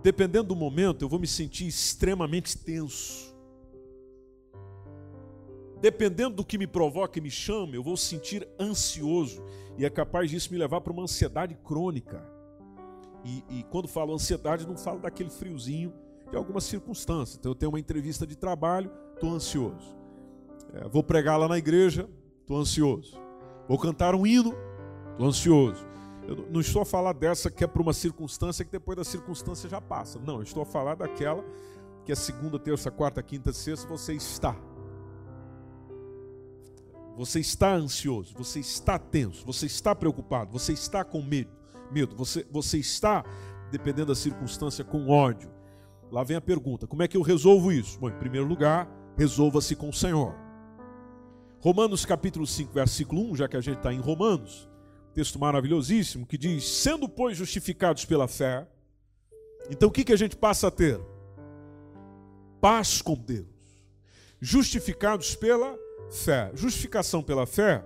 Dependendo 0.02 0.50
do 0.50 0.56
momento, 0.56 1.04
eu 1.04 1.10
vou 1.10 1.20
me 1.20 1.28
sentir 1.28 1.68
extremamente 1.68 2.58
tenso. 2.58 3.36
Dependendo 5.82 6.38
do 6.38 6.46
que 6.46 6.58
me 6.58 6.68
provoca 6.68 7.18
e 7.18 7.22
me 7.22 7.32
chama, 7.32 7.76
eu 7.76 7.84
vou 7.84 7.96
sentir 7.96 8.48
ansioso. 8.60 9.44
E 9.78 9.86
é 9.86 9.90
capaz 9.90 10.30
disso 10.30 10.52
me 10.52 10.58
levar 10.58 10.82
para 10.82 10.92
uma 10.92 11.04
ansiedade 11.04 11.56
crônica. 11.64 12.22
E, 13.24 13.44
e 13.50 13.64
quando 13.64 13.88
falo 13.88 14.14
ansiedade, 14.14 14.68
não 14.68 14.78
falo 14.78 15.00
daquele 15.00 15.30
friozinho 15.30 15.94
de 16.30 16.38
algumas 16.38 16.64
circunstâncias. 16.64 17.38
Então, 17.38 17.52
eu 17.52 17.56
tenho 17.56 17.72
uma 17.72 17.80
entrevista 17.80 18.26
de 18.26 18.36
trabalho, 18.36 18.92
estou 19.14 19.32
ansioso. 19.32 19.96
É, 20.74 20.88
vou 20.88 21.04
pregar 21.04 21.38
lá 21.38 21.48
na 21.48 21.58
igreja, 21.58 22.10
estou 22.42 22.58
ansioso. 22.58 23.18
Vou 23.68 23.78
cantar 23.78 24.16
um 24.16 24.26
hino, 24.26 24.54
estou 25.12 25.28
ansioso. 25.28 25.89
Eu 26.30 26.46
não 26.52 26.62
estou 26.62 26.84
a 26.84 26.86
falar 26.86 27.14
dessa 27.14 27.50
que 27.50 27.64
é 27.64 27.68
para 27.68 27.82
uma 27.82 27.92
circunstância 27.92 28.64
que 28.64 28.72
depois 28.72 28.96
da 28.96 29.04
circunstância 29.04 29.68
já 29.68 29.82
passa. 29.82 30.20
Não, 30.20 30.36
eu 30.36 30.44
estou 30.44 30.62
a 30.62 30.66
falar 30.66 30.94
daquela 30.94 31.44
que 32.06 32.12
é 32.12 32.16
segunda, 32.16 32.60
terça, 32.60 32.92
quarta, 32.92 33.24
quinta, 33.24 33.52
sexta, 33.52 33.88
você 33.88 34.14
está. 34.14 34.56
Você 37.18 37.40
está 37.40 37.74
ansioso, 37.74 38.36
você 38.38 38.60
está 38.60 39.00
tenso, 39.00 39.44
você 39.44 39.66
está 39.66 39.96
preocupado, 39.96 40.52
você 40.52 40.72
está 40.72 41.04
com 41.04 41.20
medo, 41.22 41.52
medo, 41.92 42.16
você, 42.16 42.46
você 42.52 42.78
está, 42.78 43.26
dependendo 43.72 44.08
da 44.08 44.16
circunstância, 44.16 44.86
com 44.86 45.10
ódio. 45.10 45.50
Lá 46.12 46.24
vem 46.24 46.38
a 46.38 46.42
pergunta: 46.42 46.86
como 46.86 47.02
é 47.02 47.08
que 47.08 47.18
eu 47.18 47.24
resolvo 47.24 47.72
isso? 47.72 48.00
Bom, 48.00 48.08
em 48.08 48.20
primeiro 48.20 48.48
lugar, 48.48 48.88
resolva-se 49.18 49.76
com 49.76 49.90
o 49.90 49.94
Senhor. 49.94 50.36
Romanos 51.60 52.06
capítulo 52.06 52.46
5, 52.46 52.72
versículo 52.72 53.32
1, 53.32 53.36
já 53.36 53.48
que 53.48 53.58
a 53.58 53.62
gente 53.62 53.78
está 53.78 53.92
em 53.92 54.00
Romanos, 54.00 54.69
texto 55.20 55.38
maravilhosíssimo 55.38 56.26
que 56.26 56.38
diz: 56.38 56.66
sendo, 56.66 57.10
pois, 57.10 57.38
justificados 57.38 58.06
pela 58.06 58.28
fé, 58.28 58.66
então 59.70 59.90
o 59.90 59.92
que, 59.92 60.06
que 60.06 60.14
a 60.14 60.18
gente 60.18 60.36
passa 60.36 60.68
a 60.68 60.72
ter? 60.72 61.00
Paz 62.62 63.02
com 63.02 63.16
Deus. 63.16 63.48
Justificados 64.40 65.36
pela 65.36 65.78
fé. 66.10 66.52
Justificação 66.56 67.22
pela 67.22 67.46
fé 67.46 67.84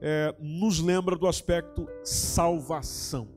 é, 0.00 0.34
nos 0.38 0.78
lembra 0.78 1.16
do 1.16 1.26
aspecto 1.26 1.88
salvação. 2.04 3.28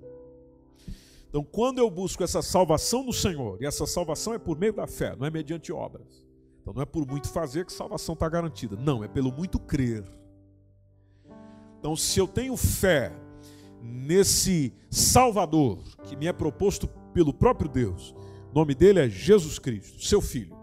Então, 1.30 1.44
quando 1.44 1.80
eu 1.80 1.90
busco 1.90 2.24
essa 2.24 2.42
salvação 2.42 3.04
no 3.04 3.14
Senhor, 3.14 3.62
e 3.62 3.66
essa 3.66 3.86
salvação 3.86 4.34
é 4.34 4.38
por 4.38 4.58
meio 4.58 4.74
da 4.74 4.88
fé, 4.88 5.16
não 5.16 5.26
é 5.26 5.30
mediante 5.30 5.72
obras. 5.72 6.26
Então, 6.62 6.74
não 6.74 6.82
é 6.82 6.86
por 6.86 7.08
muito 7.08 7.30
fazer 7.30 7.66
que 7.66 7.72
salvação 7.72 8.14
está 8.14 8.28
garantida. 8.28 8.76
Não, 8.76 9.04
é 9.04 9.08
pelo 9.08 9.32
muito 9.32 9.58
crer. 9.58 10.04
Então, 11.80 11.96
se 11.96 12.20
eu 12.20 12.28
tenho 12.28 12.58
fé 12.58 13.14
nesse 13.88 14.74
Salvador 14.90 15.80
que 16.04 16.16
me 16.16 16.28
é 16.28 16.34
proposto 16.34 16.88
pelo 17.14 17.34
próprio 17.34 17.70
Deus, 17.70 18.14
o 18.52 18.56
nome 18.56 18.76
dele 18.76 19.00
é 19.00 19.10
Jesus 19.10 19.58
Cristo, 19.58 20.04
seu 20.04 20.22
Filho. 20.22 20.56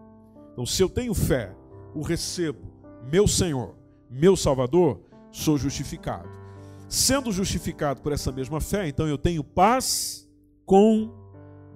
Então, 0.52 0.64
se 0.64 0.82
eu 0.82 0.88
tenho 0.88 1.14
fé, 1.14 1.54
o 1.94 2.02
recebo, 2.02 2.72
meu 3.10 3.26
Senhor, 3.26 3.74
meu 4.10 4.36
Salvador, 4.36 5.00
sou 5.30 5.58
justificado. 5.58 6.28
Sendo 6.88 7.32
justificado 7.32 8.00
por 8.00 8.12
essa 8.12 8.30
mesma 8.30 8.60
fé, 8.60 8.86
então 8.88 9.08
eu 9.08 9.18
tenho 9.18 9.42
paz 9.42 10.28
com 10.64 11.10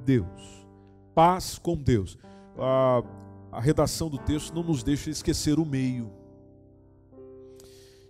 Deus. 0.04 0.66
Paz 1.14 1.58
com 1.58 1.76
Deus. 1.76 2.16
A, 2.56 3.02
a 3.50 3.60
redação 3.60 4.08
do 4.08 4.18
texto 4.18 4.54
não 4.54 4.62
nos 4.62 4.82
deixa 4.82 5.10
esquecer 5.10 5.58
o 5.58 5.66
meio. 5.66 6.10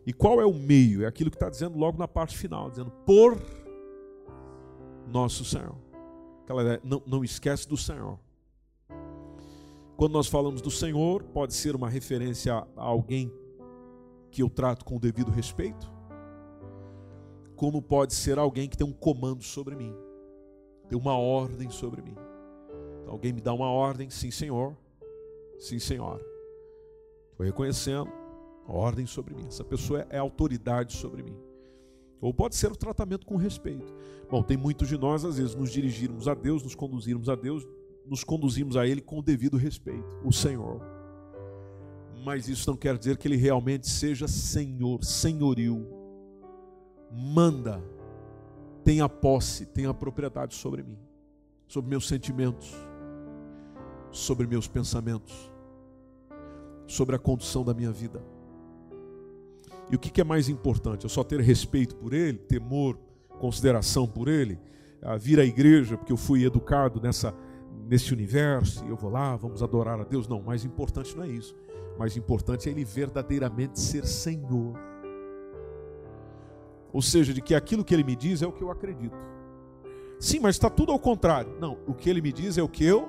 E 0.08 0.12
qual 0.14 0.40
é 0.40 0.46
o 0.46 0.54
meio? 0.54 1.04
É 1.04 1.06
aquilo 1.06 1.30
que 1.30 1.36
está 1.36 1.50
dizendo 1.50 1.78
logo 1.78 1.98
na 1.98 2.08
parte 2.08 2.34
final, 2.34 2.70
dizendo 2.70 2.90
por 3.04 3.38
nosso 5.06 5.44
Senhor. 5.44 5.76
Aquela 6.44 6.62
ideia, 6.62 6.80
não, 6.82 7.02
não 7.06 7.22
esquece 7.22 7.68
do 7.68 7.76
Senhor. 7.76 8.18
Quando 9.98 10.12
nós 10.12 10.26
falamos 10.26 10.62
do 10.62 10.70
Senhor, 10.70 11.22
pode 11.24 11.52
ser 11.52 11.76
uma 11.76 11.90
referência 11.90 12.54
a 12.54 12.66
alguém 12.74 13.30
que 14.30 14.42
eu 14.42 14.48
trato 14.48 14.82
com 14.82 14.96
o 14.96 14.98
devido 14.98 15.30
respeito, 15.30 15.92
como 17.54 17.82
pode 17.82 18.14
ser 18.14 18.38
alguém 18.38 18.66
que 18.66 18.78
tem 18.78 18.86
um 18.86 18.94
comando 18.94 19.42
sobre 19.42 19.76
mim, 19.76 19.94
tem 20.88 20.98
uma 20.98 21.18
ordem 21.18 21.68
sobre 21.68 22.00
mim. 22.00 22.16
Então, 23.02 23.12
alguém 23.12 23.34
me 23.34 23.42
dá 23.42 23.52
uma 23.52 23.70
ordem, 23.70 24.08
sim, 24.08 24.30
senhor, 24.30 24.74
sim, 25.58 25.78
senhora. 25.78 26.24
Estou 27.30 27.44
reconhecendo 27.44 28.17
ordem 28.68 29.06
sobre 29.06 29.34
mim. 29.34 29.46
Essa 29.46 29.64
pessoa 29.64 30.06
é, 30.10 30.18
autoridade 30.18 30.94
sobre 30.94 31.22
mim. 31.22 31.36
Ou 32.20 32.34
pode 32.34 32.56
ser 32.56 32.70
o 32.70 32.76
tratamento 32.76 33.26
com 33.26 33.36
respeito. 33.36 33.94
Bom, 34.30 34.42
tem 34.42 34.56
muitos 34.56 34.88
de 34.88 34.98
nós, 34.98 35.24
às 35.24 35.38
vezes, 35.38 35.54
nos 35.54 35.70
dirigirmos 35.70 36.28
a 36.28 36.34
Deus, 36.34 36.62
nos 36.62 36.74
conduzirmos 36.74 37.28
a 37.28 37.34
Deus, 37.34 37.66
nos 38.04 38.24
conduzimos 38.24 38.76
a 38.76 38.86
Ele 38.86 39.00
com 39.00 39.18
o 39.18 39.22
devido 39.22 39.56
respeito, 39.56 40.18
o 40.24 40.32
Senhor 40.32 40.98
mas 42.28 42.48
isso 42.48 42.70
não 42.70 42.76
quer 42.76 42.98
dizer 42.98 43.16
que 43.16 43.26
ele 43.26 43.36
realmente 43.36 43.88
seja 43.88 44.28
senhor, 44.28 45.02
senhorio. 45.02 45.86
Manda, 47.10 47.82
tenha 48.84 49.08
posse, 49.08 49.64
tenha 49.64 49.94
propriedade 49.94 50.54
sobre 50.54 50.82
mim, 50.82 50.98
sobre 51.66 51.88
meus 51.88 52.06
sentimentos, 52.06 52.74
sobre 54.10 54.46
meus 54.46 54.68
pensamentos, 54.68 55.50
sobre 56.86 57.16
a 57.16 57.18
condução 57.18 57.64
da 57.64 57.72
minha 57.72 57.90
vida. 57.90 58.22
E 59.90 59.96
o 59.96 59.98
que 59.98 60.20
é 60.20 60.24
mais 60.24 60.48
importante? 60.48 61.04
Eu 61.04 61.10
só 61.10 61.24
ter 61.24 61.40
respeito 61.40 61.96
por 61.96 62.12
ele, 62.12 62.38
temor, 62.38 62.98
consideração 63.38 64.06
por 64.06 64.28
ele, 64.28 64.58
vir 65.18 65.40
à 65.40 65.44
igreja 65.44 65.96
porque 65.96 66.12
eu 66.12 66.16
fui 66.16 66.44
educado 66.44 67.00
nessa 67.00 67.34
nesse 67.86 68.12
universo 68.12 68.84
e 68.84 68.90
eu 68.90 68.96
vou 68.96 69.10
lá, 69.10 69.34
vamos 69.36 69.62
adorar 69.62 69.98
a 69.98 70.04
Deus. 70.04 70.28
Não, 70.28 70.42
mais 70.42 70.64
importante 70.64 71.16
não 71.16 71.24
é 71.24 71.28
isso 71.28 71.54
mais 71.98 72.16
importante 72.16 72.68
é 72.68 72.72
ele 72.72 72.84
verdadeiramente 72.84 73.80
ser 73.80 74.06
Senhor. 74.06 74.78
Ou 76.92 77.02
seja, 77.02 77.34
de 77.34 77.42
que 77.42 77.54
aquilo 77.54 77.84
que 77.84 77.92
ele 77.92 78.04
me 78.04 78.14
diz 78.14 78.40
é 78.40 78.46
o 78.46 78.52
que 78.52 78.62
eu 78.62 78.70
acredito. 78.70 79.16
Sim, 80.20 80.38
mas 80.40 80.54
está 80.54 80.70
tudo 80.70 80.92
ao 80.92 80.98
contrário. 80.98 81.56
Não, 81.60 81.76
o 81.86 81.92
que 81.92 82.08
ele 82.08 82.22
me 82.22 82.32
diz 82.32 82.56
é 82.56 82.62
o 82.62 82.68
que 82.68 82.84
eu 82.84 83.08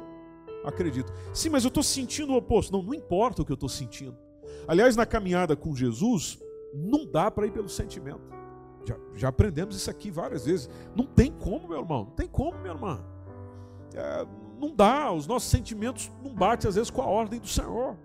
acredito. 0.65 1.13
Sim, 1.34 1.50
mas 1.50 1.63
eu 1.63 1.70
estou 1.70 1.84
sentindo 1.84 2.34
o 2.34 2.38
oposto. 2.38 2.74
Não, 2.74 2.82
não 2.82 2.94
importa 2.94 3.42
o 3.42 3.46
que 3.46 3.52
eu 3.52 3.56
estou 3.56 3.70
sentindo. 3.70 4.18
Aliás, 4.68 4.96
na 4.96 5.06
caminhada 5.06 5.56
com 5.56 5.76
Jesus, 5.76 6.39
não 6.73 7.05
dá 7.05 7.29
para 7.29 7.45
ir 7.45 7.51
pelo 7.51 7.69
sentimento. 7.69 8.21
Já, 8.86 8.95
já, 9.13 9.27
aprendemos 9.29 9.75
isso 9.75 9.89
aqui 9.89 10.10
várias 10.10 10.45
vezes. 10.45 10.69
Não 10.95 11.05
tem 11.05 11.32
como, 11.32 11.67
meu 11.67 11.79
irmão. 11.79 12.05
Não 12.05 12.12
tem 12.12 12.27
como, 12.27 12.58
minha 12.60 12.73
irmã. 12.73 13.03
É, 13.93 14.25
não 14.60 14.73
dá. 14.73 15.12
Os 15.12 15.27
nossos 15.27 15.49
sentimentos 15.49 16.12
não 16.23 16.34
batem, 16.34 16.67
às 16.67 16.75
vezes, 16.75 16.89
com 16.89 17.01
a 17.01 17.05
ordem 17.05 17.39
do 17.39 17.47
Senhor. 17.47 17.97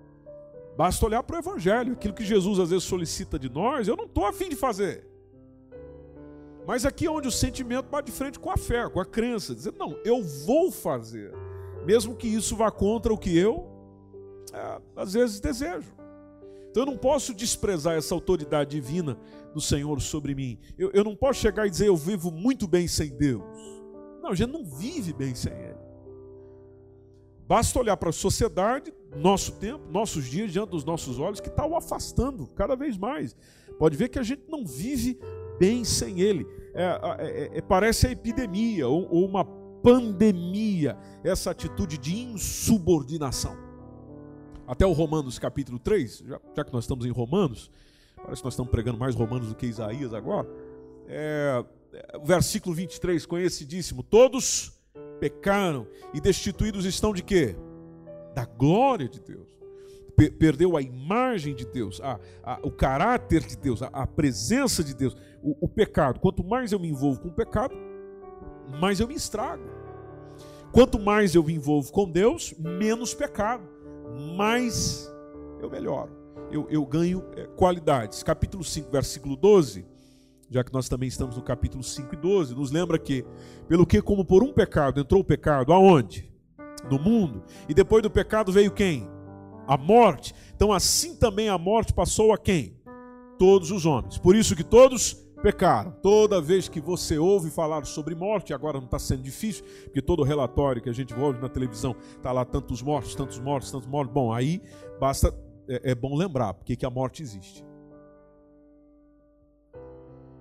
Basta 0.77 1.07
olhar 1.07 1.23
para 1.23 1.37
o 1.37 1.39
Evangelho, 1.39 1.93
aquilo 1.93 2.15
que 2.15 2.25
Jesus 2.25 2.59
às 2.59 2.71
vezes 2.71 2.85
solicita 2.85 3.39
de 3.39 3.49
nós, 3.49 3.87
eu 3.87 3.97
não 3.97 4.07
estou 4.07 4.27
afim 4.27 4.49
de 4.49 4.57
fazer. 4.57 5.07
Mas 6.67 6.85
aqui 6.85 7.07
é 7.07 7.11
onde 7.11 7.29
o 7.29 7.33
sentimento 7.33 7.89
bate 7.89 8.11
de 8.11 8.17
frente 8.17 8.41
com 8.41 8.51
a 8.51 8.57
fé, 8.57 8.89
com 8.89 8.99
a 8.99 9.05
crença, 9.05 9.55
dizendo, 9.55 9.79
não, 9.79 9.97
eu 10.05 10.23
vou 10.23 10.73
fazer, 10.73 11.33
mesmo 11.85 12.17
que 12.17 12.27
isso 12.27 12.57
vá 12.57 12.71
contra 12.71 13.13
o 13.13 13.19
que 13.19 13.37
eu, 13.37 13.69
é, 14.53 14.81
às 14.97 15.13
vezes, 15.13 15.39
desejo. 15.39 15.95
Então 16.75 16.83
eu 16.83 16.87
não 16.87 16.97
posso 16.97 17.33
desprezar 17.33 17.95
essa 17.95 18.13
autoridade 18.17 18.73
divina 18.73 19.17
do 19.55 19.61
Senhor 19.61 20.01
sobre 20.01 20.35
mim. 20.35 20.59
Eu, 20.77 20.91
eu 20.91 21.05
não 21.05 21.15
posso 21.15 21.39
chegar 21.39 21.69
e 21.69 21.71
dizer, 21.71 21.87
eu 21.87 21.97
vivo 21.97 22.33
muito 22.33 22.67
bem 22.67 22.89
sem 22.89 23.11
Deus. 23.11 23.45
Não, 24.21 24.31
a 24.31 24.35
gente 24.35 24.51
não 24.51 24.65
vive 24.65 25.13
bem 25.13 25.37
sem 25.37 25.53
Ele. 25.53 25.79
Basta 27.47 27.79
olhar 27.79 27.97
para 27.97 28.09
a 28.09 28.13
sociedade, 28.13 28.93
nosso 29.15 29.53
tempo, 29.53 29.85
nossos 29.89 30.25
dias, 30.25 30.51
diante 30.51 30.71
dos 30.71 30.85
nossos 30.85 31.21
olhos, 31.21 31.39
que 31.39 31.47
está 31.47 31.65
o 31.65 31.77
afastando 31.77 32.49
cada 32.49 32.75
vez 32.75 32.99
mais. 32.99 33.37
Pode 33.79 33.97
ver 33.97 34.09
que 34.09 34.19
a 34.19 34.25
gente 34.25 34.43
não 34.49 34.67
vive 34.67 35.17
bem 35.61 35.85
sem 35.85 36.23
ele. 36.23 36.45
É, 36.75 36.83
é, 37.21 37.59
é, 37.59 37.61
parece 37.61 38.09
a 38.09 38.11
epidemia 38.11 38.89
ou, 38.89 39.09
ou, 39.09 39.25
uma 39.25 39.45
pandemia, 39.45 40.99
essa 41.23 41.53
atitude 41.53 41.99
de 41.99 42.19
insubordinação. 42.19 43.64
Até 44.67 44.87
o 44.87 44.93
Romanos 44.93 45.39
capítulo 45.39 45.79
3, 45.79 46.25
já, 46.27 46.41
já 46.57 46.65
que 46.65 46.73
nós 46.73 46.85
estamos 46.85 47.05
em 47.05 47.11
Romanos, 47.11 47.71
parece 48.17 48.41
que 48.41 48.45
nós 48.45 48.55
estamos 48.55 48.71
pregando 48.71 48.99
mais 48.99 49.15
Romanos 49.15 49.49
do 49.49 49.55
que 49.55 49.67
Isaías 49.67 50.15
agora. 50.15 50.49
É, 51.07 51.63
é 51.93 52.19
versículo 52.25 52.75
23, 52.75 53.27
conhecidíssimo: 53.27 54.03
Todos 54.03 54.73
pecaram 55.21 55.87
e 56.15 56.21
destituídos 56.21 56.87
estão 56.87 57.13
de 57.13 57.23
quê? 57.23 57.55
Da 58.35 58.47
glória 58.47 59.07
de 59.07 59.21
Deus. 59.21 59.49
perdeu 60.39 60.77
a 60.77 60.83
imagem 60.83 61.55
de 61.55 61.67
Deus, 61.67 62.01
a, 62.01 62.19
a, 62.43 62.59
o 62.63 62.71
caráter 62.71 63.43
de 63.43 63.57
Deus, 63.57 63.83
a, 63.83 63.89
a 63.89 64.07
presença 64.07 64.83
de 64.83 64.95
Deus, 64.95 65.15
o, 65.43 65.67
o 65.67 65.69
pecado. 65.69 66.21
Quanto 66.21 66.43
mais 66.43 66.73
eu 66.73 66.81
me 66.81 66.89
envolvo 66.89 67.21
com 67.21 67.29
o 67.29 67.35
pecado, 67.35 67.75
mais 68.81 68.99
eu 68.99 69.07
me 69.07 69.15
estrago. 69.15 69.63
Quanto 70.73 70.99
mais 70.99 71.35
eu 71.35 71.43
me 71.45 71.53
envolvo 71.55 71.93
com 71.93 72.11
Deus, 72.11 72.55
menos 72.59 73.15
pecado, 73.15 73.74
mais 74.37 75.11
eu 75.61 75.71
melhoro. 75.71 76.11
Eu, 76.51 76.67
eu 76.71 76.85
ganho 76.85 77.25
é, 77.37 77.47
qualidades. 77.57 78.23
Capítulo 78.23 78.63
5, 78.63 78.91
versículo 78.91 79.37
12 79.37 79.95
já 80.51 80.63
que 80.63 80.73
nós 80.73 80.89
também 80.89 81.09
estamos 81.09 81.37
no 81.37 81.43
capítulo 81.43 81.83
5 81.83 82.15
e 82.15 82.17
12, 82.17 82.55
nos 82.55 82.71
lembra 82.71 82.99
que, 82.99 83.25
pelo 83.67 83.87
que, 83.87 84.01
como 84.01 84.25
por 84.25 84.43
um 84.43 84.53
pecado 84.53 85.01
entrou 85.01 85.21
o 85.21 85.25
pecado, 85.25 85.73
aonde? 85.73 86.31
No 86.89 86.99
mundo. 86.99 87.43
E 87.69 87.75
depois 87.75 88.03
do 88.03 88.11
pecado 88.11 88.53
veio 88.53 88.71
quem? 88.71 89.09
A 89.67 89.77
morte. 89.77 90.35
Então, 90.55 90.73
assim 90.73 91.17
também 91.17 91.49
a 91.49 91.59
morte 91.59 91.93
passou 91.93 92.33
a 92.33 92.39
quem? 92.39 92.77
Todos 93.39 93.71
os 93.71 93.85
homens. 93.85 94.19
Por 94.19 94.37
isso 94.37 94.55
que 94.55 94.63
todos 94.63 95.24
pecaram. 95.45 95.91
Toda 96.01 96.41
vez 96.41 96.71
que 96.71 96.81
você 96.81 97.19
ouve 97.19 97.51
falar 97.51 97.85
sobre 97.85 98.15
morte, 98.15 98.55
agora 98.55 98.79
não 98.79 98.87
está 98.87 98.99
sendo 98.99 99.23
difícil, 99.23 99.63
porque 99.85 100.01
todo 100.01 100.23
relatório 100.23 100.81
que 100.81 100.89
a 100.89 100.93
gente 100.93 101.13
ouve 101.13 101.39
na 101.39 101.51
televisão 101.51 101.95
está 102.17 102.33
lá 102.33 102.47
tantos 102.47 102.81
mortos, 102.81 103.15
tantos 103.15 103.39
mortos, 103.39 103.71
tantos 103.71 103.87
mortos. 103.87 104.15
Bom, 104.15 104.33
aí 104.33 104.63
basta, 104.99 105.39
é, 105.69 105.91
é 105.91 105.95
bom 105.95 106.17
lembrar 106.17 106.55
porque 106.55 106.75
que 106.75 106.87
a 106.87 106.89
morte 106.89 107.23
existe. 107.23 107.63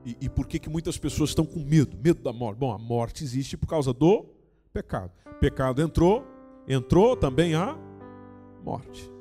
E, 0.05 0.15
e 0.21 0.29
por 0.29 0.47
que, 0.47 0.57
que 0.57 0.69
muitas 0.69 0.97
pessoas 0.97 1.31
estão 1.31 1.45
com 1.45 1.59
medo? 1.59 1.97
Medo 2.01 2.23
da 2.23 2.31
morte. 2.31 2.59
Bom, 2.59 2.71
a 2.71 2.77
morte 2.77 3.25
existe 3.25 3.57
por 3.57 3.67
causa 3.67 3.91
do 3.91 4.25
pecado. 4.71 5.11
Pecado 5.37 5.81
entrou, 5.81 6.25
entrou 6.65 7.17
também 7.17 7.55
a 7.55 7.77
morte. 8.63 9.11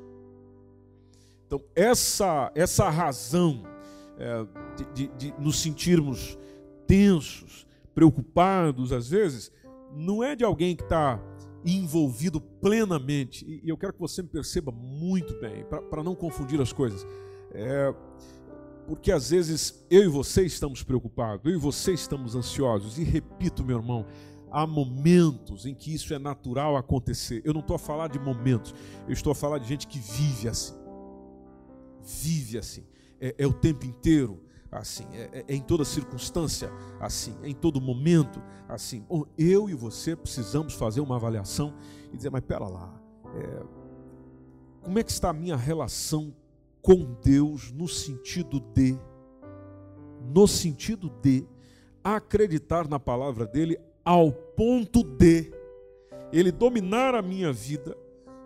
Então, 1.45 1.61
essa, 1.75 2.53
essa 2.55 2.89
razão 2.89 3.72
é, 4.17 4.45
de, 4.75 5.07
de, 5.07 5.31
de 5.31 5.41
nos 5.41 5.59
sentirmos 5.59 6.37
tensos, 6.87 7.65
preocupados, 7.93 8.91
às 8.91 9.09
vezes, 9.09 9.51
não 9.95 10.23
é 10.23 10.35
de 10.35 10.43
alguém 10.43 10.75
que 10.75 10.83
está 10.83 11.21
envolvido 11.65 12.41
plenamente. 12.41 13.45
E 13.63 13.69
eu 13.69 13.77
quero 13.77 13.93
que 13.93 13.99
você 13.99 14.21
me 14.21 14.27
perceba 14.27 14.71
muito 14.71 15.39
bem, 15.39 15.65
para 15.89 16.03
não 16.03 16.15
confundir 16.15 16.59
as 16.59 16.73
coisas. 16.73 17.05
É, 17.51 17.93
porque 18.87 19.11
às 19.11 19.29
vezes 19.29 19.85
eu 19.89 20.03
e 20.03 20.07
você 20.07 20.43
estamos 20.43 20.83
preocupados, 20.83 21.45
eu 21.45 21.57
e 21.57 21.59
você 21.59 21.93
estamos 21.93 22.35
ansiosos, 22.35 22.97
e 22.97 23.03
repito, 23.03 23.63
meu 23.63 23.77
irmão, 23.77 24.05
há 24.51 24.67
momentos 24.67 25.65
em 25.65 25.73
que 25.73 25.93
isso 25.93 26.13
é 26.13 26.19
natural 26.19 26.75
acontecer. 26.75 27.41
Eu 27.45 27.53
não 27.53 27.61
estou 27.61 27.75
a 27.75 27.79
falar 27.79 28.07
de 28.07 28.19
momentos, 28.19 28.73
eu 29.07 29.13
estou 29.13 29.31
a 29.31 29.35
falar 29.35 29.59
de 29.59 29.67
gente 29.67 29.87
que 29.87 29.99
vive 29.99 30.49
assim. 30.49 30.75
Vive 32.01 32.57
assim. 32.57 32.83
É, 33.25 33.35
é 33.37 33.47
o 33.47 33.53
tempo 33.53 33.85
inteiro 33.85 34.37
assim, 34.69 35.05
é, 35.13 35.29
é, 35.31 35.45
é, 35.47 35.55
em 35.55 35.61
toda 35.61 35.85
circunstância 35.85 36.69
assim, 36.99 37.33
é 37.41 37.47
em 37.47 37.53
todo 37.53 37.79
momento 37.79 38.43
assim. 38.67 39.05
Bom, 39.07 39.23
eu 39.37 39.69
e 39.69 39.73
você 39.73 40.13
precisamos 40.13 40.73
fazer 40.73 40.99
uma 40.99 41.15
avaliação 41.15 41.73
e 42.11 42.17
dizer, 42.17 42.29
mas 42.29 42.41
pera 42.41 42.67
lá, 42.67 42.93
é, 43.33 43.63
como 44.81 44.99
é 44.99 45.03
que 45.03 45.11
está 45.11 45.29
a 45.29 45.33
minha 45.33 45.55
relação 45.55 46.35
com 46.81 47.15
Deus 47.23 47.71
no 47.71 47.87
sentido 47.87 48.59
de, 48.59 48.99
no 50.33 50.45
sentido 50.45 51.09
de 51.21 51.47
acreditar 52.03 52.89
na 52.89 52.99
palavra 52.99 53.45
dele 53.47 53.79
ao 54.03 54.33
ponto 54.33 55.01
de 55.01 55.49
ele 56.29 56.51
dominar 56.51 57.15
a 57.15 57.21
minha 57.21 57.53
vida 57.53 57.95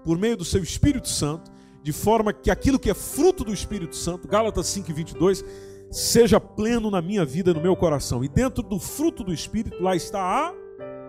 por 0.04 0.20
meio 0.20 0.38
do 0.38 0.46
seu 0.46 0.62
Espírito 0.62 1.10
Santo, 1.10 1.52
de 1.88 1.94
forma 1.94 2.34
que 2.34 2.52
aquilo 2.52 2.78
que 2.78 2.90
é 2.90 2.94
fruto 2.94 3.46
do 3.46 3.54
Espírito 3.54 3.96
Santo, 3.96 4.28
Gálatas 4.28 4.66
5:22, 4.68 5.42
seja 5.90 6.38
pleno 6.38 6.92
na 6.92 7.02
minha 7.02 7.24
vida, 7.24 7.54
no 7.54 7.62
meu 7.62 7.78
coração. 7.78 8.26
E 8.26 8.28
dentro 8.28 8.62
do 8.62 8.78
fruto 8.78 9.24
do 9.24 9.34
Espírito 9.34 9.82
lá 9.82 9.96
está 9.96 10.20
a 10.20 10.54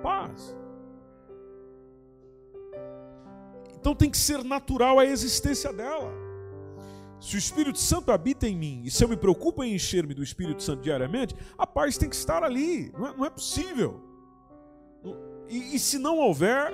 paz. 0.00 0.56
Então 3.74 3.92
tem 3.92 4.08
que 4.08 4.16
ser 4.16 4.44
natural 4.44 5.00
a 5.00 5.04
existência 5.04 5.72
dela. 5.72 6.12
Se 7.18 7.34
o 7.34 7.38
Espírito 7.38 7.80
Santo 7.80 8.12
habita 8.12 8.46
em 8.46 8.54
mim 8.54 8.82
e 8.84 8.90
se 8.92 9.02
eu 9.02 9.08
me 9.08 9.16
preocupo 9.16 9.64
em 9.64 9.74
encher-me 9.74 10.14
do 10.14 10.22
Espírito 10.22 10.62
Santo 10.62 10.80
diariamente, 10.80 11.34
a 11.58 11.66
paz 11.66 11.98
tem 11.98 12.08
que 12.08 12.14
estar 12.14 12.44
ali. 12.44 12.92
Não 12.96 13.08
é, 13.08 13.16
não 13.16 13.24
é 13.24 13.30
possível. 13.30 14.00
E, 15.48 15.74
e, 15.74 15.78
se 15.80 15.98
não 15.98 16.18
houver, 16.18 16.72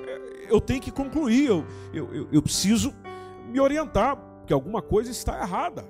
eu 0.51 0.61
tenho 0.61 0.83
que 0.83 0.91
concluir. 0.91 1.47
Eu, 1.47 1.65
eu, 1.95 2.15
eu, 2.15 2.29
eu 2.33 2.43
preciso 2.43 2.93
me 3.55 3.61
orientar, 3.61 4.17
porque 4.17 4.53
alguma 4.53 4.83
coisa 4.83 5.11
está 5.11 5.41
errada. 5.41 5.89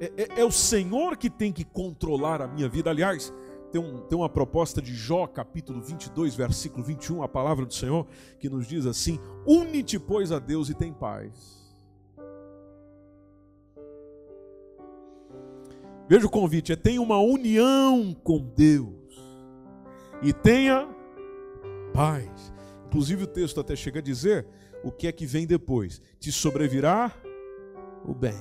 É, 0.00 0.12
é, 0.16 0.40
é, 0.40 0.44
o 0.44 0.50
Senhor 0.50 1.16
que 1.16 1.28
tem 1.28 1.52
que 1.52 1.64
controlar 1.64 2.40
a 2.40 2.48
minha 2.48 2.68
vida. 2.68 2.88
Aliás, 2.88 3.32
tem, 3.70 3.80
um, 3.80 3.98
tem 3.98 4.16
uma 4.16 4.28
proposta 4.28 4.80
de 4.80 4.94
Jó, 4.94 5.26
capítulo 5.26 5.82
22, 5.82 6.34
versículo 6.34 6.82
21, 6.82 7.22
a 7.22 7.28
palavra 7.28 7.66
do 7.66 7.74
Senhor, 7.74 8.06
que 8.40 8.48
nos 8.48 8.66
diz 8.66 8.86
assim: 8.86 9.20
Une-te, 9.46 9.98
pois, 9.98 10.32
a 10.32 10.38
Deus 10.38 10.70
e 10.70 10.74
tem 10.74 10.92
paz 10.92 11.58
Veja 16.08 16.26
o 16.26 16.30
convite: 16.30 16.72
é 16.72 16.76
tenha 16.76 17.02
uma 17.02 17.20
união 17.20 18.16
com 18.24 18.38
Deus 18.38 18.88
e 20.22 20.32
tenha 20.32 20.88
paz. 21.92 22.52
Inclusive 22.86 23.24
o 23.24 23.26
texto 23.26 23.60
até 23.60 23.76
chega 23.76 23.98
a 23.98 24.02
dizer 24.02 24.46
o 24.82 24.90
que 24.90 25.06
é 25.06 25.12
que 25.12 25.26
vem 25.26 25.46
depois: 25.46 26.00
te 26.18 26.30
sobrevirá 26.32 27.12
o 28.04 28.14
bem. 28.14 28.36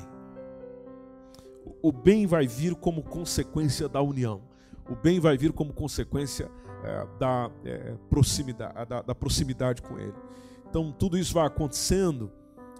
O 1.81 1.91
bem 1.91 2.25
vai 2.25 2.47
vir 2.47 2.75
como 2.75 3.03
consequência 3.03 3.87
da 3.87 4.01
união. 4.01 4.41
O 4.89 4.95
bem 4.95 5.19
vai 5.19 5.37
vir 5.37 5.51
como 5.51 5.73
consequência 5.73 6.49
é, 6.83 7.07
da, 7.19 7.51
é, 7.65 7.95
proximidade, 8.09 8.87
da, 8.87 9.01
da 9.01 9.15
proximidade 9.15 9.81
com 9.81 9.99
Ele. 9.99 10.13
Então 10.69 10.91
tudo 10.91 11.17
isso 11.17 11.33
vai 11.33 11.45
acontecendo, 11.45 12.31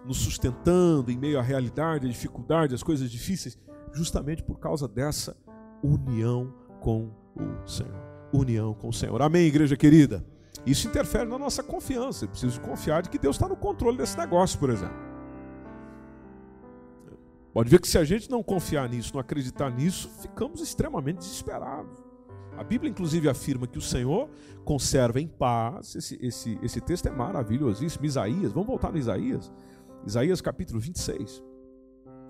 nos 0.06 0.18
sustentando 0.18 1.12
em 1.12 1.18
meio 1.18 1.38
à 1.38 1.42
realidade, 1.42 2.06
à 2.06 2.10
dificuldade, 2.10 2.74
às 2.74 2.84
coisas 2.84 3.10
difíceis 3.12 3.58
justamente 3.94 4.44
por 4.44 4.60
causa 4.60 4.88
dessa 4.88 5.36
união 5.84 6.54
com 6.80 7.10
o 7.36 7.68
Senhor. 7.68 8.08
União 8.34 8.74
com 8.74 8.90
o 8.90 8.94
Senhor. 8.94 9.22
Amém, 9.22 9.48
igreja 9.48 9.76
querida? 9.76 10.24
Isso 10.68 10.86
interfere 10.86 11.30
na 11.30 11.40
nossa 11.40 11.64
confiança. 11.64 12.26
Eu 12.26 12.30
preciso 12.30 12.60
confiar 12.60 13.02
de 13.02 13.10
que 13.10 13.18
Deus 13.18 13.38
está 13.38 13.48
no 13.48 13.56
controle 13.56 13.98
desse 13.98 14.18
negócio, 14.18 14.60
por 14.60 14.70
exemplo. 14.70 15.08
Pode 17.54 17.70
ver 17.70 17.80
que 17.80 17.88
se 17.88 17.98
a 17.98 18.04
gente 18.04 18.30
não 18.30 18.44
confiar 18.44 18.90
nisso, 18.90 19.14
não 19.14 19.22
acreditar 19.22 19.72
nisso, 19.72 20.10
ficamos 20.22 20.60
extremamente 20.60 21.20
desesperados. 21.20 21.98
A 22.58 22.64
Bíblia, 22.66 22.92
inclusive, 22.92 23.30
afirma 23.30 23.66
que 23.66 23.78
o 23.78 23.82
Senhor 23.82 24.30
conserva 24.66 25.22
em 25.22 25.28
paz. 25.28 25.96
Esse, 25.96 26.20
esse, 26.22 26.60
esse 26.62 26.82
texto 26.82 27.08
é 27.08 27.12
maravilhosíssimo. 27.12 28.06
Isaías, 28.06 28.52
vamos 28.52 28.68
voltar 28.68 28.92
no 28.92 28.98
Isaías. 28.98 29.50
Isaías 30.06 30.42
capítulo 30.42 30.82
26. 30.82 31.42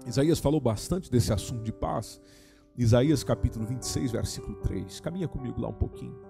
Isaías 0.06 0.38
falou 0.38 0.62
bastante 0.62 1.10
desse 1.10 1.34
assunto 1.34 1.64
de 1.64 1.74
paz. 1.74 2.22
Isaías 2.78 3.24
capítulo 3.24 3.66
26, 3.66 4.12
versículo 4.12 4.58
3. 4.58 5.00
Caminha 5.00 5.28
comigo 5.28 5.60
lá 5.60 5.70
um 5.70 5.74
pouquinho. 5.74 6.27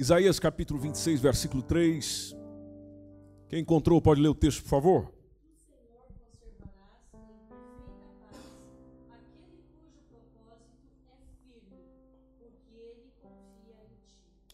Isaías 0.00 0.38
capítulo 0.38 0.80
26, 0.80 1.20
versículo 1.20 1.62
3. 1.62 2.34
Quem 3.50 3.60
encontrou 3.60 4.00
pode 4.00 4.18
ler 4.18 4.28
o 4.28 4.34
texto, 4.34 4.62
por 4.62 4.70
favor? 4.70 5.12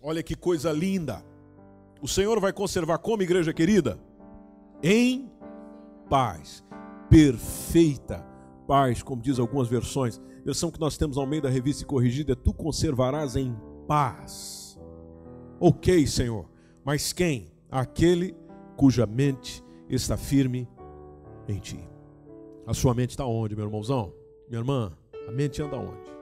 Olha 0.03 0.21
que 0.21 0.35
coisa 0.35 0.73
linda. 0.73 1.25
O 2.03 2.09
Senhor 2.09 2.41
vai 2.41 2.53
conservar 2.53 2.99
como, 2.99 3.23
igreja 3.23 3.55
querida? 3.55 4.01
Em 4.83 5.31
paz. 6.11 6.65
Perfeita 7.09 8.27
paz, 8.67 9.01
como 9.01 9.23
diz 9.23 9.39
algumas 9.39 9.69
versões. 9.69 10.21
Versão 10.45 10.73
que 10.73 10.81
nós 10.81 10.99
temos 10.99 11.17
ao 11.17 11.25
meio 11.25 11.43
da 11.43 11.49
revista 11.49 11.87
corrigida, 11.87 12.35
tu 12.35 12.53
conservarás 12.53 13.37
em 13.37 13.57
paz. 13.87 14.66
Ok, 15.59 16.07
Senhor. 16.07 16.49
Mas 16.85 17.12
quem? 17.12 17.51
Aquele 17.71 18.35
cuja 18.77 19.07
mente 19.07 19.64
está 19.88 20.16
firme 20.16 20.69
em 21.49 21.59
ti. 21.59 21.79
A 22.66 22.75
sua 22.75 22.95
mente 22.95 23.11
está 23.11 23.25
onde, 23.25 23.57
meu 23.57 23.64
irmãozão? 23.64 24.12
Minha 24.49 24.61
irmã, 24.61 24.97
a 25.27 25.33
mente 25.33 25.62
anda 25.62 25.77
onde? 25.77 26.16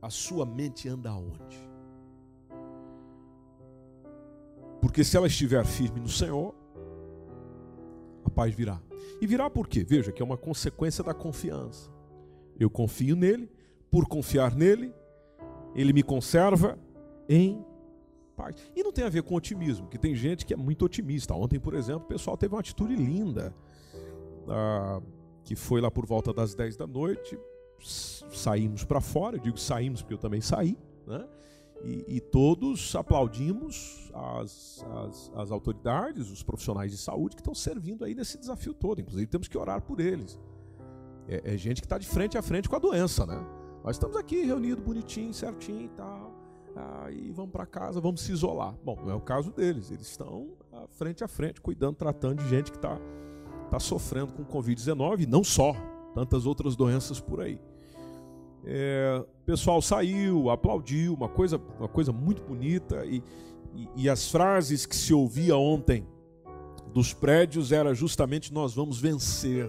a 0.00 0.10
sua 0.10 0.46
mente 0.46 0.88
anda 0.88 1.10
aonde? 1.10 1.68
Porque 4.80 5.02
se 5.02 5.16
ela 5.16 5.26
estiver 5.26 5.64
firme 5.66 6.00
no 6.00 6.08
Senhor, 6.08 6.54
a 8.24 8.30
paz 8.30 8.54
virá. 8.54 8.80
E 9.20 9.26
virá 9.26 9.50
por 9.50 9.66
quê? 9.66 9.82
Veja 9.82 10.12
que 10.12 10.22
é 10.22 10.24
uma 10.24 10.36
consequência 10.36 11.02
da 11.02 11.12
confiança. 11.12 11.90
Eu 12.58 12.70
confio 12.70 13.16
nele, 13.16 13.50
por 13.90 14.06
confiar 14.06 14.54
nele, 14.54 14.94
ele 15.74 15.92
me 15.92 16.02
conserva 16.02 16.78
em 17.28 17.64
paz. 18.36 18.54
E 18.74 18.82
não 18.82 18.92
tem 18.92 19.04
a 19.04 19.08
ver 19.08 19.22
com 19.22 19.34
otimismo, 19.34 19.88
que 19.88 19.98
tem 19.98 20.14
gente 20.14 20.46
que 20.46 20.54
é 20.54 20.56
muito 20.56 20.84
otimista. 20.84 21.34
Ontem, 21.34 21.58
por 21.58 21.74
exemplo, 21.74 22.04
o 22.04 22.08
pessoal 22.08 22.36
teve 22.36 22.54
uma 22.54 22.60
atitude 22.60 22.94
linda, 22.94 23.54
ah, 24.48 25.00
que 25.44 25.56
foi 25.56 25.80
lá 25.80 25.90
por 25.90 26.06
volta 26.06 26.32
das 26.32 26.54
10 26.54 26.76
da 26.76 26.86
noite, 26.86 27.38
saímos 27.80 28.84
para 28.84 29.00
fora, 29.00 29.36
eu 29.36 29.40
digo 29.40 29.58
saímos 29.58 30.02
porque 30.02 30.14
eu 30.14 30.18
também 30.18 30.40
saí, 30.40 30.76
né? 31.06 31.26
E, 31.84 32.16
e 32.16 32.20
todos 32.20 32.96
aplaudimos 32.96 34.10
as, 34.12 34.84
as, 35.04 35.32
as, 35.36 35.50
autoridades, 35.52 36.28
os 36.28 36.42
profissionais 36.42 36.90
de 36.90 36.98
saúde 36.98 37.36
que 37.36 37.40
estão 37.40 37.54
servindo 37.54 38.04
aí 38.04 38.16
nesse 38.16 38.36
desafio 38.36 38.74
todo. 38.74 39.00
Inclusive 39.00 39.26
temos 39.28 39.46
que 39.46 39.56
orar 39.56 39.80
por 39.80 40.00
eles. 40.00 40.40
É, 41.28 41.54
é 41.54 41.56
gente 41.56 41.80
que 41.80 41.86
está 41.86 41.96
de 41.96 42.08
frente 42.08 42.36
a 42.36 42.42
frente 42.42 42.68
com 42.68 42.74
a 42.74 42.80
doença, 42.80 43.24
né? 43.24 43.46
Nós 43.88 43.96
estamos 43.96 44.18
aqui 44.18 44.44
reunidos 44.44 44.84
bonitinho, 44.84 45.32
certinho 45.32 45.86
e 45.86 45.88
tal. 45.88 46.30
Aí 46.76 47.30
vamos 47.30 47.50
para 47.50 47.64
casa, 47.64 48.02
vamos 48.02 48.20
se 48.20 48.30
isolar. 48.30 48.74
Bom, 48.84 48.98
não 49.02 49.12
é 49.12 49.14
o 49.14 49.20
caso 49.22 49.50
deles. 49.50 49.90
Eles 49.90 50.10
estão 50.10 50.48
frente 50.90 51.24
a 51.24 51.26
frente, 51.26 51.58
cuidando, 51.58 51.96
tratando 51.96 52.42
de 52.42 52.48
gente 52.50 52.70
que 52.70 52.76
está 52.76 53.00
tá 53.70 53.80
sofrendo 53.80 54.34
com 54.34 54.44
Covid-19, 54.44 55.26
não 55.26 55.42
só, 55.42 55.74
tantas 56.14 56.44
outras 56.44 56.76
doenças 56.76 57.18
por 57.18 57.40
aí. 57.40 57.58
É, 58.62 59.24
o 59.24 59.44
pessoal 59.46 59.80
saiu, 59.80 60.50
aplaudiu, 60.50 61.14
uma 61.14 61.30
coisa, 61.30 61.58
uma 61.78 61.88
coisa 61.88 62.12
muito 62.12 62.42
bonita. 62.42 63.06
E, 63.06 63.22
e, 63.74 63.88
e 64.02 64.10
as 64.10 64.30
frases 64.30 64.84
que 64.84 64.94
se 64.94 65.14
ouvia 65.14 65.56
ontem 65.56 66.06
dos 66.92 67.14
prédios 67.14 67.72
era 67.72 67.94
justamente 67.94 68.52
nós 68.52 68.74
vamos 68.74 69.00
vencer, 69.00 69.66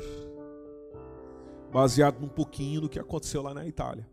baseado 1.71 2.19
num 2.19 2.27
pouquinho 2.27 2.81
do 2.81 2.89
que 2.89 2.99
aconteceu 2.99 3.41
lá 3.41 3.53
na 3.53 3.65
Itália, 3.65 4.07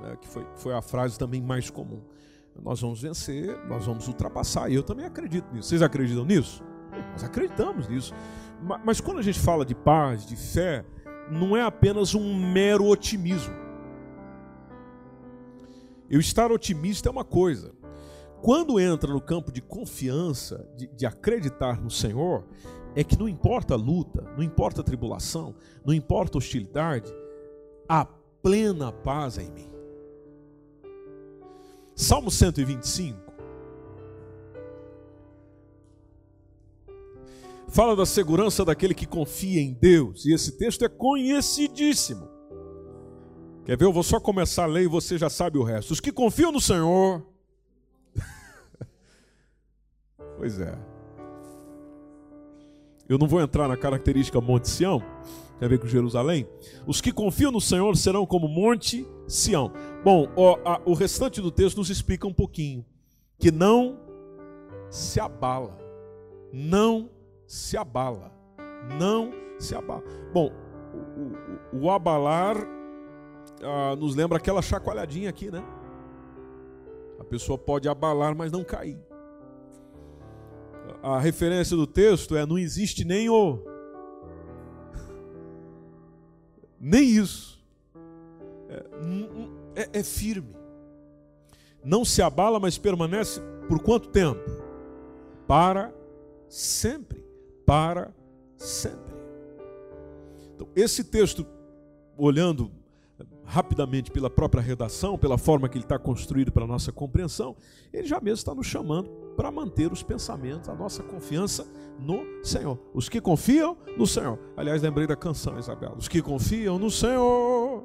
né, 0.00 0.16
que 0.20 0.28
foi, 0.28 0.46
foi 0.56 0.74
a 0.74 0.82
frase 0.82 1.18
também 1.18 1.42
mais 1.42 1.70
comum. 1.70 2.00
Nós 2.62 2.80
vamos 2.80 3.02
vencer, 3.02 3.58
nós 3.66 3.84
vamos 3.84 4.08
ultrapassar. 4.08 4.70
E 4.70 4.74
eu 4.74 4.82
também 4.82 5.04
acredito 5.04 5.52
nisso. 5.52 5.68
Vocês 5.68 5.82
acreditam 5.82 6.24
nisso? 6.24 6.62
Nós 7.12 7.22
acreditamos 7.22 7.86
nisso. 7.86 8.14
Mas, 8.62 8.80
mas 8.84 9.00
quando 9.00 9.18
a 9.18 9.22
gente 9.22 9.38
fala 9.38 9.64
de 9.64 9.74
paz, 9.74 10.26
de 10.26 10.36
fé, 10.36 10.84
não 11.30 11.56
é 11.56 11.62
apenas 11.62 12.14
um 12.14 12.34
mero 12.34 12.86
otimismo. 12.86 13.54
Eu 16.08 16.20
estar 16.20 16.50
otimista 16.50 17.08
é 17.08 17.12
uma 17.12 17.24
coisa. 17.24 17.74
quando 18.40 18.78
entra 18.78 19.12
no 19.12 19.20
campo 19.20 19.50
de 19.50 19.60
confiança, 19.60 20.68
de, 20.76 20.86
de 20.86 21.04
acreditar 21.04 21.80
no 21.80 21.90
Senhor, 21.90 22.44
é 22.96 23.04
que 23.04 23.18
não 23.18 23.28
importa 23.28 23.74
a 23.74 23.76
luta, 23.76 24.22
não 24.36 24.42
importa 24.42 24.80
a 24.80 24.84
tribulação, 24.84 25.54
não 25.84 25.92
importa 25.92 26.36
a 26.36 26.38
hostilidade, 26.38 27.12
a 27.86 28.06
plena 28.42 28.90
paz 28.90 29.36
é 29.36 29.42
em 29.42 29.50
mim. 29.50 29.68
Salmo 31.94 32.30
125 32.30 33.26
fala 37.68 37.94
da 37.94 38.06
segurança 38.06 38.64
daquele 38.64 38.94
que 38.94 39.04
confia 39.04 39.60
em 39.60 39.74
Deus, 39.74 40.24
e 40.24 40.32
esse 40.32 40.52
texto 40.52 40.82
é 40.82 40.88
conhecidíssimo. 40.88 42.26
Quer 43.66 43.76
ver? 43.76 43.84
Eu 43.84 43.92
vou 43.92 44.02
só 44.02 44.18
começar 44.18 44.62
a 44.62 44.66
ler 44.66 44.84
e 44.84 44.88
você 44.88 45.18
já 45.18 45.28
sabe 45.28 45.58
o 45.58 45.62
resto. 45.62 45.90
Os 45.90 46.00
que 46.00 46.10
confiam 46.10 46.50
no 46.50 46.60
Senhor. 46.60 47.22
pois 50.38 50.58
é. 50.60 50.95
Eu 53.08 53.18
não 53.18 53.26
vou 53.26 53.40
entrar 53.40 53.68
na 53.68 53.76
característica 53.76 54.40
Monte 54.40 54.68
Sião, 54.68 55.00
tem 55.58 55.66
a 55.66 55.68
ver 55.68 55.78
com 55.78 55.86
Jerusalém. 55.86 56.46
Os 56.86 57.00
que 57.00 57.12
confiam 57.12 57.52
no 57.52 57.60
Senhor 57.60 57.96
serão 57.96 58.26
como 58.26 58.48
Monte 58.48 59.06
Sião. 59.26 59.72
Bom, 60.04 60.28
ó, 60.36 60.58
a, 60.64 60.80
o 60.84 60.92
restante 60.92 61.40
do 61.40 61.50
texto 61.50 61.78
nos 61.78 61.90
explica 61.90 62.26
um 62.26 62.32
pouquinho. 62.32 62.84
Que 63.38 63.50
não 63.50 63.98
se 64.90 65.20
abala. 65.20 65.78
Não 66.52 67.10
se 67.46 67.76
abala. 67.76 68.32
Não 68.98 69.32
se 69.58 69.74
abala. 69.74 70.02
Bom, 70.32 70.50
o, 71.72 71.76
o, 71.76 71.82
o 71.84 71.90
abalar 71.90 72.56
ah, 73.62 73.96
nos 73.96 74.14
lembra 74.14 74.38
aquela 74.38 74.60
chacoalhadinha 74.60 75.30
aqui, 75.30 75.50
né? 75.50 75.62
A 77.18 77.24
pessoa 77.24 77.56
pode 77.56 77.88
abalar, 77.88 78.34
mas 78.36 78.52
não 78.52 78.62
cair. 78.62 78.98
A 81.02 81.18
referência 81.18 81.76
do 81.76 81.86
texto 81.86 82.36
é: 82.36 82.44
não 82.44 82.58
existe 82.58 83.04
nem 83.04 83.28
o. 83.28 83.62
Nem 86.80 87.08
isso. 87.08 87.64
É, 88.68 89.82
é, 89.82 90.00
é 90.00 90.02
firme. 90.02 90.54
Não 91.84 92.04
se 92.04 92.20
abala, 92.20 92.58
mas 92.58 92.76
permanece 92.76 93.40
por 93.68 93.80
quanto 93.80 94.08
tempo? 94.08 94.40
Para 95.46 95.94
sempre. 96.48 97.24
Para 97.64 98.12
sempre. 98.56 99.14
Então, 100.54 100.68
esse 100.74 101.04
texto, 101.04 101.46
olhando 102.16 102.70
rapidamente 103.46 104.10
pela 104.10 104.28
própria 104.28 104.62
redação, 104.62 105.16
pela 105.16 105.38
forma 105.38 105.68
que 105.68 105.78
ele 105.78 105.84
está 105.84 105.98
construído 105.98 106.50
para 106.50 106.64
a 106.64 106.66
nossa 106.66 106.90
compreensão, 106.90 107.56
ele 107.92 108.06
já 108.06 108.20
mesmo 108.20 108.38
está 108.38 108.54
nos 108.54 108.66
chamando 108.66 109.08
para 109.36 109.50
manter 109.50 109.92
os 109.92 110.02
pensamentos, 110.02 110.68
a 110.68 110.74
nossa 110.74 111.02
confiança 111.02 111.66
no 111.98 112.44
Senhor. 112.44 112.78
Os 112.92 113.08
que 113.08 113.20
confiam 113.20 113.76
no 113.96 114.06
Senhor. 114.06 114.38
Aliás, 114.56 114.82
lembrei 114.82 115.06
da 115.06 115.16
canção, 115.16 115.58
Isabela. 115.58 115.96
Os 115.96 116.08
que 116.08 116.20
confiam 116.20 116.78
no 116.78 116.90
Senhor. 116.90 117.84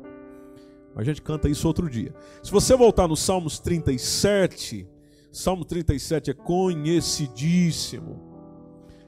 A 0.95 1.04
gente 1.04 1.21
canta 1.21 1.47
isso 1.47 1.67
outro 1.67 1.89
dia. 1.89 2.13
Se 2.43 2.52
você 2.52 2.76
voltar 2.76 3.08
no 3.08 3.15
Salmos 3.15 3.60
37, 3.60 4.88
Salmo 5.32 5.63
37 5.63 6.32
é 6.32 6.34
conhecidíssimo. 6.34 8.19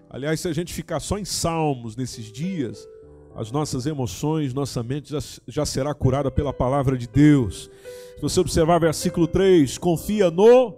Aliás, 0.09 0.39
se 0.39 0.47
a 0.47 0.53
gente 0.53 0.73
ficar 0.73 0.99
só 0.99 1.17
em 1.17 1.25
Salmos 1.25 1.95
nesses 1.95 2.25
dias, 2.25 2.87
as 3.35 3.51
nossas 3.51 3.85
emoções, 3.85 4.53
nossa 4.53 4.83
mente 4.83 5.09
já, 5.09 5.19
já 5.47 5.65
será 5.65 5.93
curada 5.93 6.29
pela 6.29 6.53
palavra 6.53 6.97
de 6.97 7.07
Deus. 7.07 7.69
Se 8.15 8.21
você 8.21 8.39
observar 8.39 8.79
versículo 8.79 9.27
3, 9.27 9.77
confia 9.77 10.29
no 10.29 10.75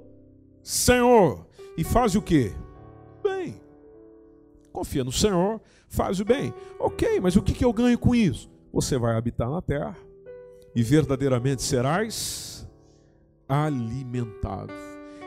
Senhor 0.63 1.45
e 1.77 1.83
faz 1.83 2.15
o 2.15 2.21
que? 2.21 2.53
Bem. 3.21 3.59
Confia 4.71 5.03
no 5.03 5.11
Senhor, 5.11 5.61
faz 5.87 6.19
o 6.19 6.25
bem. 6.25 6.53
Ok, 6.79 7.19
mas 7.19 7.35
o 7.35 7.41
que, 7.41 7.53
que 7.53 7.65
eu 7.65 7.73
ganho 7.73 7.97
com 7.97 8.15
isso? 8.15 8.49
Você 8.71 8.97
vai 8.97 9.15
habitar 9.15 9.49
na 9.49 9.61
terra 9.61 9.95
e 10.73 10.81
verdadeiramente 10.83 11.61
serás 11.61 12.67
alimentado. 13.47 14.73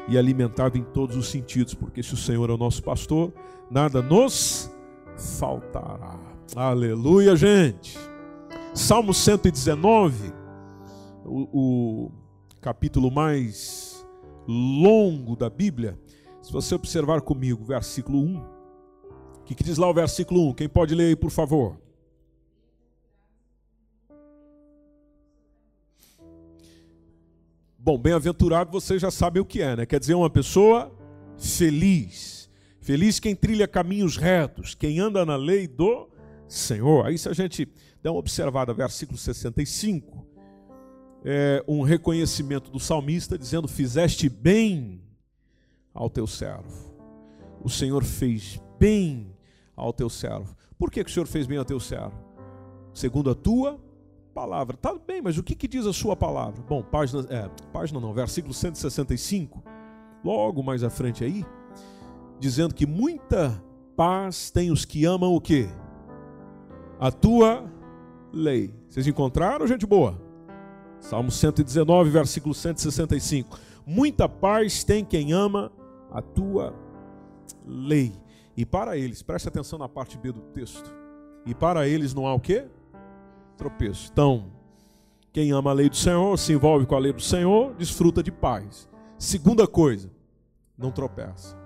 E 0.09 0.17
alimentado 0.17 0.79
em 0.79 0.83
todos 0.83 1.17
os 1.17 1.29
sentidos, 1.29 1.75
porque 1.75 2.03
se 2.03 2.15
o 2.15 2.17
Senhor 2.17 2.49
é 2.49 2.53
o 2.53 2.59
nosso 2.59 2.83
pastor, 2.83 3.31
nada 3.71 4.01
nos 4.01 4.71
faltará. 5.39 6.28
Aleluia, 6.57 7.37
gente. 7.37 7.99
Salmo 8.75 9.13
119, 9.13 10.33
o, 11.25 11.49
o 11.53 12.13
capítulo 12.61 13.11
mais 13.11 14.07
longo 14.47 15.37
da 15.37 15.51
Bíblia. 15.51 15.99
Se 16.41 16.51
você 16.51 16.75
observar 16.75 17.21
comigo, 17.21 17.65
versículo 17.65 18.19
1. 18.19 18.39
O 18.39 19.45
que, 19.45 19.55
que 19.55 19.63
diz 19.63 19.77
lá 19.77 19.89
o 19.91 19.95
versículo 19.95 20.49
1? 20.49 20.55
Quem 20.55 20.69
pode 20.69 20.95
ler 20.95 21.09
aí, 21.09 21.17
por 21.17 21.31
favor? 21.31 21.79
Bom, 27.79 27.99
bem-aventurado 27.99 28.71
você 28.71 28.99
já 28.99 29.11
sabe 29.11 29.39
o 29.39 29.45
que 29.45 29.61
é, 29.61 29.77
né? 29.77 29.87
Quer 29.87 30.01
dizer, 30.01 30.15
uma 30.15 30.31
pessoa 30.31 30.91
feliz. 31.37 32.49
Feliz 32.81 33.21
quem 33.21 33.37
trilha 33.37 33.69
caminhos 33.69 34.17
retos, 34.17 34.75
quem 34.75 34.99
anda 34.99 35.27
na 35.27 35.37
lei 35.37 35.69
do 35.69 36.09
Senhor. 36.49 37.07
Aí, 37.07 37.19
se 37.19 37.29
a 37.29 37.33
gente 37.33 37.69
der 38.03 38.11
uma 38.11 38.19
observada, 38.19 38.73
versículo 38.73 39.19
65, 39.19 40.27
é 41.25 41.63
um 41.69 41.83
reconhecimento 41.83 42.71
do 42.71 42.81
salmista 42.81 43.39
dizendo: 43.39 43.69
Fizeste 43.69 44.29
bem 44.29 45.03
ao 45.93 46.09
teu 46.09 46.27
servo. 46.27 46.89
O 47.63 47.69
Senhor 47.69 48.03
fez 48.05 48.61
bem 48.79 49.33
ao 49.77 49.93
teu 49.93 50.09
servo. 50.09 50.57
Por 50.79 50.91
que, 50.91 51.05
que 51.05 51.11
o 51.11 51.13
Senhor 51.13 51.27
fez 51.27 51.47
bem 51.47 51.59
ao 51.59 51.65
teu 51.65 51.79
servo? 51.81 52.17
Segundo 52.95 53.31
a 53.31 53.35
tua 53.35 53.81
palavra. 54.39 54.77
Tá 54.77 54.95
bem, 54.95 55.21
mas 55.21 55.37
o 55.37 55.43
que, 55.43 55.57
que 55.57 55.67
diz 55.67 55.85
a 55.85 55.93
sua 55.93 56.15
palavra? 56.15 56.63
Bom, 56.63 56.81
página, 56.81 57.27
é, 57.29 57.49
página 57.73 57.99
não, 57.99 58.15
versículo 58.15 58.55
165, 58.55 59.63
logo 60.25 60.63
mais 60.63 60.85
à 60.85 60.91
frente 60.91 61.25
aí, 61.25 61.45
dizendo 62.39 62.73
que 62.73 62.87
muita 62.87 63.61
paz 63.97 64.49
tem 64.49 64.71
os 64.71 64.85
que 64.85 65.05
amam 65.05 65.35
o 65.35 65.41
quê? 65.41 65.69
A 66.99 67.11
tua 67.11 67.71
lei. 68.33 68.75
Vocês 68.89 69.07
encontraram, 69.07 69.67
gente 69.67 69.87
boa? 69.87 70.21
Salmo 71.01 71.31
119, 71.31 72.11
versículo 72.11 72.55
165. 72.55 73.59
Muita 73.87 74.29
paz 74.29 74.83
tem 74.83 75.05
quem 75.05 75.33
ama 75.33 75.73
a 76.11 76.21
tua 76.21 76.75
lei. 77.65 78.13
E 78.57 78.67
para 78.67 78.97
eles, 78.97 79.23
preste 79.23 79.49
atenção 79.49 79.79
na 79.79 79.89
parte 79.89 80.19
B 80.19 80.33
do 80.33 80.41
texto. 80.41 80.93
E 81.47 81.55
para 81.55 81.87
eles 81.87 82.13
não 82.13 82.27
há 82.27 82.35
o 82.35 82.41
quê? 82.41 82.67
Tropeço. 83.57 84.11
Então, 84.13 84.51
quem 85.33 85.53
ama 85.53 85.71
a 85.71 85.75
lei 85.75 85.89
do 85.89 85.97
Senhor, 85.97 86.37
se 86.37 86.53
envolve 86.53 86.85
com 86.85 86.97
a 86.97 86.99
lei 86.99 87.13
do 87.13 87.23
Senhor, 87.23 87.75
desfruta 87.75 88.23
de 88.23 88.33
paz. 88.33 88.89
Segunda 89.17 89.67
coisa, 89.67 90.11
não 90.77 90.91
tropeça. 90.91 91.57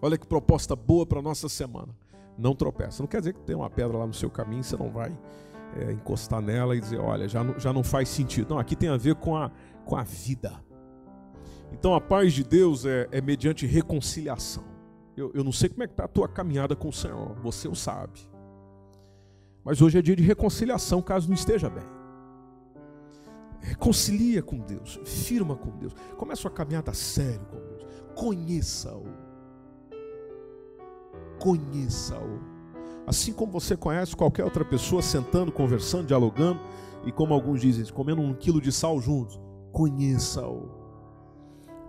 Olha 0.00 0.16
que 0.16 0.26
proposta 0.26 0.74
boa 0.74 1.04
para 1.04 1.18
a 1.18 1.22
nossa 1.22 1.48
semana 1.48 1.94
não 2.38 2.54
tropeça. 2.54 3.02
Não 3.02 3.08
quer 3.08 3.18
dizer 3.18 3.34
que 3.34 3.40
tem 3.40 3.56
uma 3.56 3.68
pedra 3.68 3.98
lá 3.98 4.06
no 4.06 4.14
seu 4.14 4.30
caminho, 4.30 4.62
você 4.62 4.76
não 4.76 4.90
vai 4.90 5.16
é, 5.76 5.92
encostar 5.92 6.40
nela 6.40 6.76
e 6.76 6.80
dizer, 6.80 6.98
olha, 6.98 7.28
já 7.28 7.42
não, 7.42 7.58
já 7.58 7.72
não 7.72 7.82
faz 7.82 8.08
sentido. 8.08 8.50
Não, 8.50 8.58
aqui 8.58 8.76
tem 8.76 8.88
a 8.88 8.96
ver 8.96 9.16
com 9.16 9.36
a, 9.36 9.50
com 9.84 9.96
a 9.96 10.04
vida. 10.04 10.62
Então 11.72 11.94
a 11.94 12.00
paz 12.00 12.32
de 12.32 12.44
Deus 12.44 12.86
é, 12.86 13.08
é 13.10 13.20
mediante 13.20 13.66
reconciliação. 13.66 14.64
Eu, 15.16 15.32
eu 15.34 15.42
não 15.42 15.52
sei 15.52 15.68
como 15.68 15.82
é 15.82 15.86
que 15.86 15.92
está 15.92 16.04
a 16.04 16.08
tua 16.08 16.28
caminhada 16.28 16.76
com 16.76 16.88
o 16.88 16.92
Senhor, 16.92 17.34
você 17.42 17.66
o 17.66 17.74
sabe. 17.74 18.20
Mas 19.64 19.82
hoje 19.82 19.98
é 19.98 20.02
dia 20.02 20.14
de 20.14 20.22
reconciliação, 20.22 21.02
caso 21.02 21.26
não 21.28 21.34
esteja 21.34 21.68
bem. 21.68 21.84
Reconcilia 23.60 24.40
com 24.40 24.58
Deus, 24.58 25.00
firma 25.04 25.56
com 25.56 25.70
Deus. 25.76 25.92
Começa 26.16 26.46
a 26.46 26.50
caminhada 26.50 26.94
sério 26.94 27.44
com 27.46 27.56
Deus. 27.56 27.86
Conheça-o 28.14 29.27
conheça-o. 31.38 32.40
Assim 33.06 33.32
como 33.32 33.52
você 33.52 33.76
conhece 33.76 34.14
qualquer 34.14 34.44
outra 34.44 34.64
pessoa 34.64 35.00
sentando, 35.00 35.50
conversando, 35.50 36.06
dialogando, 36.06 36.60
e 37.06 37.12
como 37.12 37.32
alguns 37.32 37.60
dizem, 37.60 37.86
comendo 37.86 38.20
um 38.20 38.34
quilo 38.34 38.60
de 38.60 38.70
sal 38.70 39.00
juntos, 39.00 39.40
conheça-o. 39.72 40.68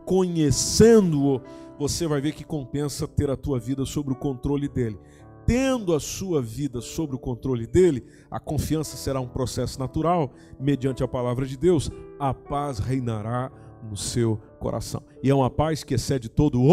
Conhecendo-o, 0.06 1.42
você 1.78 2.08
vai 2.08 2.22
ver 2.22 2.34
que 2.34 2.44
compensa 2.44 3.08
ter 3.08 3.30
a 3.30 3.36
tua 3.36 3.60
vida 3.60 3.86
sob 3.86 4.12
o 4.12 4.16
controle 4.16 4.68
dele. 4.68 4.98
Tendo 5.46 5.96
a 5.96 6.00
sua 6.00 6.42
vida 6.42 6.80
sob 6.80 7.16
o 7.16 7.20
controle 7.20 7.66
dele, 7.66 8.06
a 8.30 8.40
confiança 8.40 8.96
será 8.96 9.20
um 9.20 9.28
processo 9.28 9.80
natural, 9.80 10.32
mediante 10.60 11.04
a 11.04 11.08
palavra 11.08 11.46
de 11.46 11.58
Deus, 11.58 11.90
a 12.20 12.34
paz 12.34 12.80
reinará 12.80 13.52
no 13.84 13.98
seu 13.98 14.40
coração. 14.60 15.02
E 15.24 15.30
é 15.30 15.34
uma 15.34 15.50
paz 15.50 15.84
que 15.84 15.96
excede 15.96 16.30
todo 16.30 16.62
o 16.62 16.68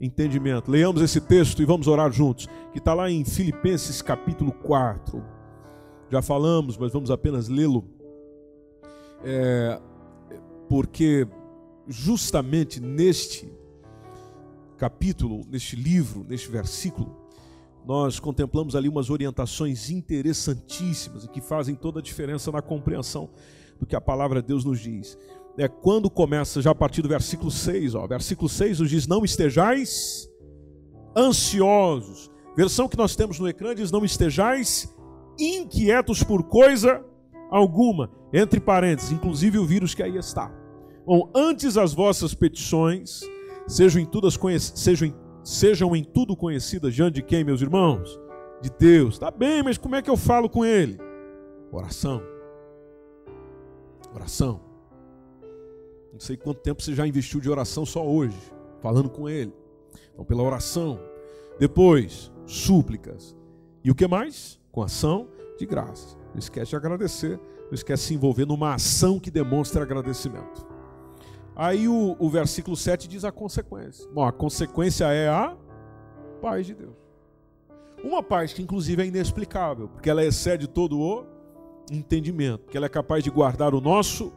entendimento. 0.00 0.70
Leiamos 0.70 1.02
esse 1.02 1.20
texto 1.20 1.62
e 1.62 1.64
vamos 1.64 1.86
orar 1.86 2.10
juntos, 2.12 2.46
que 2.72 2.78
está 2.78 2.94
lá 2.94 3.10
em 3.10 3.24
Filipenses 3.24 4.00
capítulo 4.02 4.52
4. 4.52 5.22
Já 6.10 6.22
falamos, 6.22 6.76
mas 6.76 6.92
vamos 6.92 7.10
apenas 7.10 7.48
lê-lo, 7.48 7.84
é, 9.22 9.80
porque 10.68 11.26
justamente 11.86 12.80
neste 12.80 13.50
capítulo, 14.76 15.44
neste 15.50 15.76
livro, 15.76 16.24
neste 16.26 16.48
versículo, 16.48 17.14
nós 17.84 18.20
contemplamos 18.20 18.76
ali 18.76 18.88
umas 18.88 19.10
orientações 19.10 19.90
interessantíssimas 19.90 21.24
e 21.24 21.28
que 21.28 21.40
fazem 21.40 21.74
toda 21.74 22.00
a 22.00 22.02
diferença 22.02 22.52
na 22.52 22.62
compreensão 22.62 23.30
do 23.80 23.86
que 23.86 23.96
a 23.96 24.00
palavra 24.00 24.40
de 24.40 24.48
Deus 24.48 24.64
nos 24.64 24.78
diz. 24.78 25.16
É 25.58 25.66
quando 25.66 26.08
começa, 26.08 26.62
já 26.62 26.70
a 26.70 26.74
partir 26.74 27.02
do 27.02 27.08
versículo 27.08 27.50
6, 27.50 27.96
ó, 27.96 28.06
versículo 28.06 28.48
6 28.48 28.78
nos 28.78 28.88
diz: 28.88 29.06
Não 29.08 29.24
estejais 29.24 30.30
ansiosos. 31.16 32.30
Versão 32.56 32.88
que 32.88 32.96
nós 32.96 33.16
temos 33.16 33.40
no 33.40 33.48
ecrã 33.48 33.74
diz: 33.74 33.90
Não 33.90 34.04
estejais 34.04 34.94
inquietos 35.38 36.22
por 36.22 36.44
coisa 36.44 37.04
alguma. 37.50 38.10
Entre 38.32 38.60
parênteses, 38.60 39.10
inclusive 39.10 39.58
o 39.58 39.66
vírus 39.66 39.94
que 39.94 40.02
aí 40.02 40.16
está. 40.16 40.52
Bom, 41.04 41.30
antes 41.34 41.76
as 41.76 41.92
vossas 41.92 42.34
petições 42.34 43.20
sejam 43.66 44.02
em, 44.02 44.06
tudo 44.06 44.28
sejam, 44.60 45.14
sejam 45.42 45.96
em 45.96 46.04
tudo 46.04 46.36
conhecidas 46.36 46.94
diante 46.94 47.14
de 47.14 47.22
quem, 47.22 47.42
meus 47.42 47.62
irmãos? 47.62 48.20
De 48.60 48.70
Deus. 48.70 49.18
Tá 49.18 49.30
bem, 49.30 49.62
mas 49.62 49.78
como 49.78 49.96
é 49.96 50.02
que 50.02 50.10
eu 50.10 50.16
falo 50.16 50.48
com 50.48 50.64
Ele? 50.64 50.98
Oração. 51.72 52.22
Oração. 54.14 54.67
Não 56.12 56.20
sei 56.20 56.36
quanto 56.36 56.60
tempo 56.60 56.82
você 56.82 56.94
já 56.94 57.06
investiu 57.06 57.40
de 57.40 57.50
oração 57.50 57.84
só 57.84 58.06
hoje, 58.06 58.36
falando 58.80 59.08
com 59.08 59.28
Ele. 59.28 59.52
Então, 60.12 60.24
pela 60.24 60.42
oração. 60.42 61.00
Depois, 61.58 62.32
súplicas. 62.46 63.36
E 63.84 63.90
o 63.90 63.94
que 63.94 64.06
mais? 64.06 64.58
Com 64.72 64.82
ação 64.82 65.28
de 65.58 65.66
graça. 65.66 66.16
Não 66.32 66.38
esquece 66.38 66.70
de 66.70 66.76
agradecer, 66.76 67.38
não 67.66 67.72
esquece 67.72 68.02
de 68.02 68.08
se 68.08 68.14
envolver 68.14 68.46
numa 68.46 68.74
ação 68.74 69.18
que 69.18 69.30
demonstre 69.30 69.80
agradecimento. 69.82 70.66
Aí 71.54 71.88
o, 71.88 72.16
o 72.18 72.30
versículo 72.30 72.76
7 72.76 73.08
diz 73.08 73.24
a 73.24 73.32
consequência. 73.32 74.08
Bom, 74.12 74.24
a 74.24 74.32
consequência 74.32 75.06
é 75.06 75.28
a 75.28 75.56
paz 76.40 76.66
de 76.66 76.74
Deus. 76.74 76.94
Uma 78.02 78.22
paz 78.22 78.52
que 78.52 78.62
inclusive 78.62 79.02
é 79.02 79.06
inexplicável, 79.06 79.88
porque 79.88 80.08
ela 80.08 80.24
excede 80.24 80.68
todo 80.68 80.98
o 81.00 81.26
entendimento, 81.90 82.60
porque 82.60 82.76
ela 82.76 82.86
é 82.86 82.88
capaz 82.88 83.24
de 83.24 83.30
guardar 83.30 83.74
o 83.74 83.80
nosso 83.80 84.32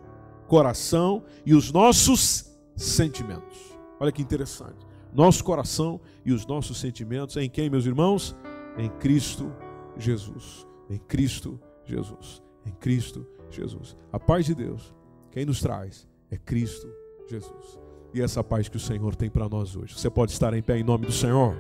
coração 0.52 1.24
e 1.46 1.56
os 1.56 1.72
nossos 1.72 2.52
sentimentos. 2.76 3.58
Olha 3.98 4.12
que 4.12 4.22
interessante. 4.22 4.86
Nosso 5.14 5.46
coração 5.46 6.02
e 6.26 6.34
os 6.34 6.46
nossos 6.46 6.78
sentimentos 6.78 7.38
em 7.38 7.50
quem, 7.50 7.70
meus 7.70 7.86
irmãos? 7.86 8.36
Em 8.78 8.90
Cristo 8.90 9.50
Jesus. 9.96 10.68
Em 10.90 10.98
Cristo 10.98 11.58
Jesus. 11.86 12.44
Em 12.66 12.72
Cristo 12.74 13.26
Jesus. 13.50 13.96
A 14.12 14.20
paz 14.20 14.46
de 14.46 14.54
Deus, 14.54 14.94
quem 15.32 15.46
nos 15.46 15.62
traz 15.62 16.06
é 16.30 16.36
Cristo 16.36 16.90
Jesus. 17.30 17.80
E 18.14 18.22
essa 18.22 18.44
paz 18.44 18.68
que 18.68 18.76
o 18.76 18.80
Senhor 18.80 19.16
tem 19.16 19.30
para 19.30 19.48
nós 19.48 19.74
hoje. 19.78 19.98
Você 19.98 20.10
pode 20.10 20.34
estar 20.34 20.54
em 20.54 20.62
pé 20.62 20.78
em 20.78 20.84
nome 20.84 21.06
do 21.06 21.14
Senhor. 21.14 21.56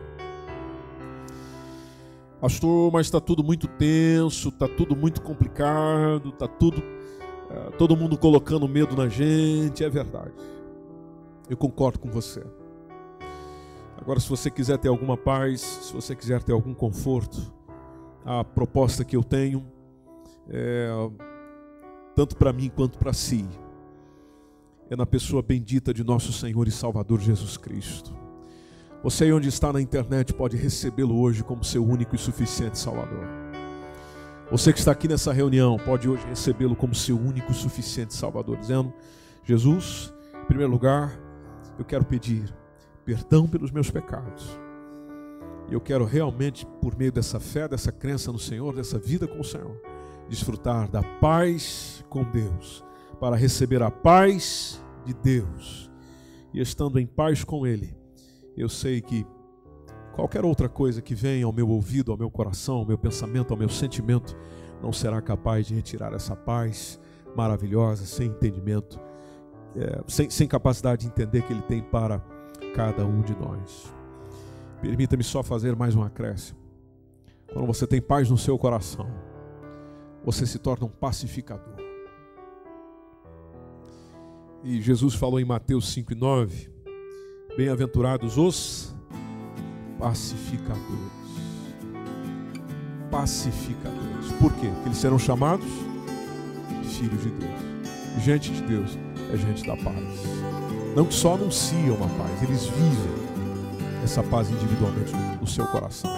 Pastor, 2.41 2.91
mas 2.91 3.07
está 3.07 3.21
tudo 3.21 3.41
muito 3.41 3.69
tenso, 3.69 4.49
está 4.49 4.67
tudo 4.67 4.97
muito 4.97 5.21
complicado, 5.21 6.27
está 6.27 6.45
tudo. 6.45 6.83
É, 7.51 7.71
todo 7.71 7.95
mundo 7.95 8.17
colocando 8.17 8.67
medo 8.67 8.95
na 8.95 9.07
gente. 9.07 9.83
É 9.83 9.89
verdade. 9.89 10.33
Eu 11.49 11.57
concordo 11.57 11.99
com 11.99 12.09
você. 12.09 12.43
Agora, 13.97 14.19
se 14.19 14.29
você 14.29 14.49
quiser 14.49 14.77
ter 14.77 14.87
alguma 14.87 15.15
paz, 15.17 15.61
se 15.61 15.93
você 15.93 16.15
quiser 16.15 16.41
ter 16.41 16.53
algum 16.53 16.73
conforto, 16.73 17.53
a 18.25 18.43
proposta 18.43 19.03
que 19.03 19.15
eu 19.15 19.23
tenho 19.23 19.65
é 20.49 20.89
tanto 22.15 22.35
para 22.35 22.51
mim 22.51 22.69
quanto 22.69 22.97
para 22.97 23.13
si 23.13 23.47
é 24.89 24.95
na 24.95 25.05
pessoa 25.05 25.41
bendita 25.41 25.93
de 25.93 26.03
nosso 26.03 26.33
Senhor 26.33 26.67
e 26.67 26.71
Salvador 26.71 27.21
Jesus 27.21 27.55
Cristo. 27.55 28.13
Você 29.01 29.23
aí 29.23 29.33
onde 29.33 29.47
está 29.47 29.71
na 29.71 29.81
internet 29.81 30.33
pode 30.33 30.57
recebê-lo 30.57 31.17
hoje 31.19 31.43
como 31.43 31.63
seu 31.63 31.83
único 31.83 32.13
e 32.13 32.19
suficiente 32.19 32.77
Salvador. 32.77 33.40
Você 34.51 34.73
que 34.73 34.79
está 34.79 34.91
aqui 34.91 35.07
nessa 35.07 35.31
reunião 35.31 35.77
pode 35.77 36.09
hoje 36.09 36.25
recebê-lo 36.27 36.75
como 36.75 36.93
seu 36.93 37.17
único 37.17 37.53
suficiente 37.53 38.13
Salvador, 38.13 38.57
dizendo: 38.57 38.93
Jesus, 39.45 40.13
em 40.43 40.45
primeiro 40.45 40.69
lugar, 40.69 41.17
eu 41.79 41.85
quero 41.85 42.03
pedir 42.03 42.53
perdão 43.05 43.47
pelos 43.47 43.71
meus 43.71 43.89
pecados. 43.89 44.59
E 45.69 45.73
eu 45.73 45.79
quero 45.79 46.03
realmente, 46.03 46.65
por 46.81 46.97
meio 46.97 47.13
dessa 47.13 47.39
fé, 47.39 47.65
dessa 47.65 47.93
crença 47.93 48.29
no 48.29 48.37
Senhor, 48.37 48.75
dessa 48.75 48.99
vida 48.99 49.25
com 49.25 49.39
o 49.39 49.43
Senhor, 49.43 49.81
desfrutar 50.27 50.91
da 50.91 51.01
paz 51.01 52.03
com 52.09 52.21
Deus, 52.25 52.83
para 53.21 53.37
receber 53.37 53.81
a 53.81 53.89
paz 53.89 54.83
de 55.05 55.13
Deus 55.13 55.89
e 56.53 56.59
estando 56.59 56.99
em 56.99 57.07
paz 57.07 57.45
com 57.45 57.65
Ele, 57.65 57.95
eu 58.57 58.67
sei 58.67 58.99
que 58.99 59.25
qualquer 60.13 60.43
outra 60.45 60.69
coisa 60.69 61.01
que 61.01 61.15
venha 61.15 61.45
ao 61.45 61.53
meu 61.53 61.69
ouvido, 61.69 62.11
ao 62.11 62.17
meu 62.17 62.29
coração, 62.29 62.77
ao 62.77 62.85
meu 62.85 62.97
pensamento, 62.97 63.51
ao 63.51 63.57
meu 63.57 63.69
sentimento, 63.69 64.35
não 64.81 64.91
será 64.91 65.21
capaz 65.21 65.67
de 65.67 65.75
retirar 65.75 66.13
essa 66.13 66.35
paz 66.35 66.99
maravilhosa, 67.35 68.05
sem 68.05 68.27
entendimento, 68.27 68.99
é, 69.75 70.01
sem, 70.07 70.29
sem 70.29 70.47
capacidade 70.47 71.01
de 71.01 71.07
entender 71.07 71.43
que 71.43 71.53
Ele 71.53 71.61
tem 71.61 71.81
para 71.81 72.19
cada 72.75 73.05
um 73.05 73.21
de 73.21 73.35
nós. 73.37 73.93
Permita-me 74.81 75.23
só 75.23 75.43
fazer 75.43 75.75
mais 75.75 75.95
um 75.95 76.03
acréscimo. 76.03 76.59
Quando 77.53 77.67
você 77.67 77.85
tem 77.85 78.01
paz 78.01 78.29
no 78.29 78.37
seu 78.37 78.57
coração, 78.57 79.07
você 80.23 80.45
se 80.45 80.57
torna 80.57 80.85
um 80.85 80.89
pacificador. 80.89 81.75
E 84.63 84.81
Jesus 84.81 85.15
falou 85.15 85.39
em 85.39 85.45
Mateus 85.45 85.91
5 85.91 86.13
e 86.13 86.15
9: 86.15 86.69
Bem-aventurados 87.57 88.37
os 88.37 88.95
pacificadores. 90.01 90.81
Pacificadores. 93.11 94.31
Por 94.39 94.51
quê? 94.53 94.67
Porque 94.67 94.89
eles 94.89 94.97
serão 94.97 95.19
chamados 95.19 95.67
filhos 96.97 97.21
de 97.21 97.29
Deus. 97.29 98.23
Gente 98.23 98.51
de 98.51 98.61
Deus 98.63 98.97
é 99.31 99.37
gente 99.37 99.65
da 99.65 99.77
paz. 99.77 99.95
Não 100.95 101.05
que 101.05 101.13
só 101.13 101.35
anunciam 101.35 101.95
a 101.95 102.07
paz, 102.17 102.43
eles 102.43 102.65
vivem 102.65 104.03
essa 104.03 104.23
paz 104.23 104.49
individualmente 104.49 105.13
no 105.39 105.47
seu 105.47 105.65
coração. 105.67 106.09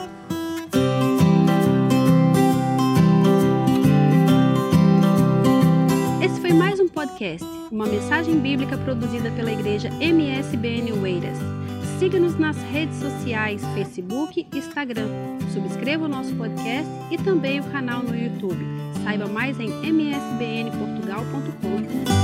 Podcast, 6.94 7.46
uma 7.70 7.86
mensagem 7.86 8.40
bíblica 8.40 8.78
produzida 8.78 9.30
pela 9.32 9.52
igreja 9.52 9.90
MSBN 10.00 10.94
Oeiras. 10.94 11.38
Siga-nos 12.00 12.38
nas 12.38 12.56
redes 12.72 12.96
sociais, 12.98 13.62
Facebook 13.74 14.48
e 14.52 14.58
Instagram. 14.58 15.08
Subscreva 15.54 16.06
o 16.06 16.08
nosso 16.08 16.34
podcast 16.36 16.90
e 17.12 17.18
também 17.18 17.60
o 17.60 17.64
canal 17.66 18.02
no 18.04 18.16
YouTube. 18.16 18.66
Saiba 19.04 19.28
mais 19.28 19.60
em 19.60 19.70
msbnportugal.com. 19.86 22.23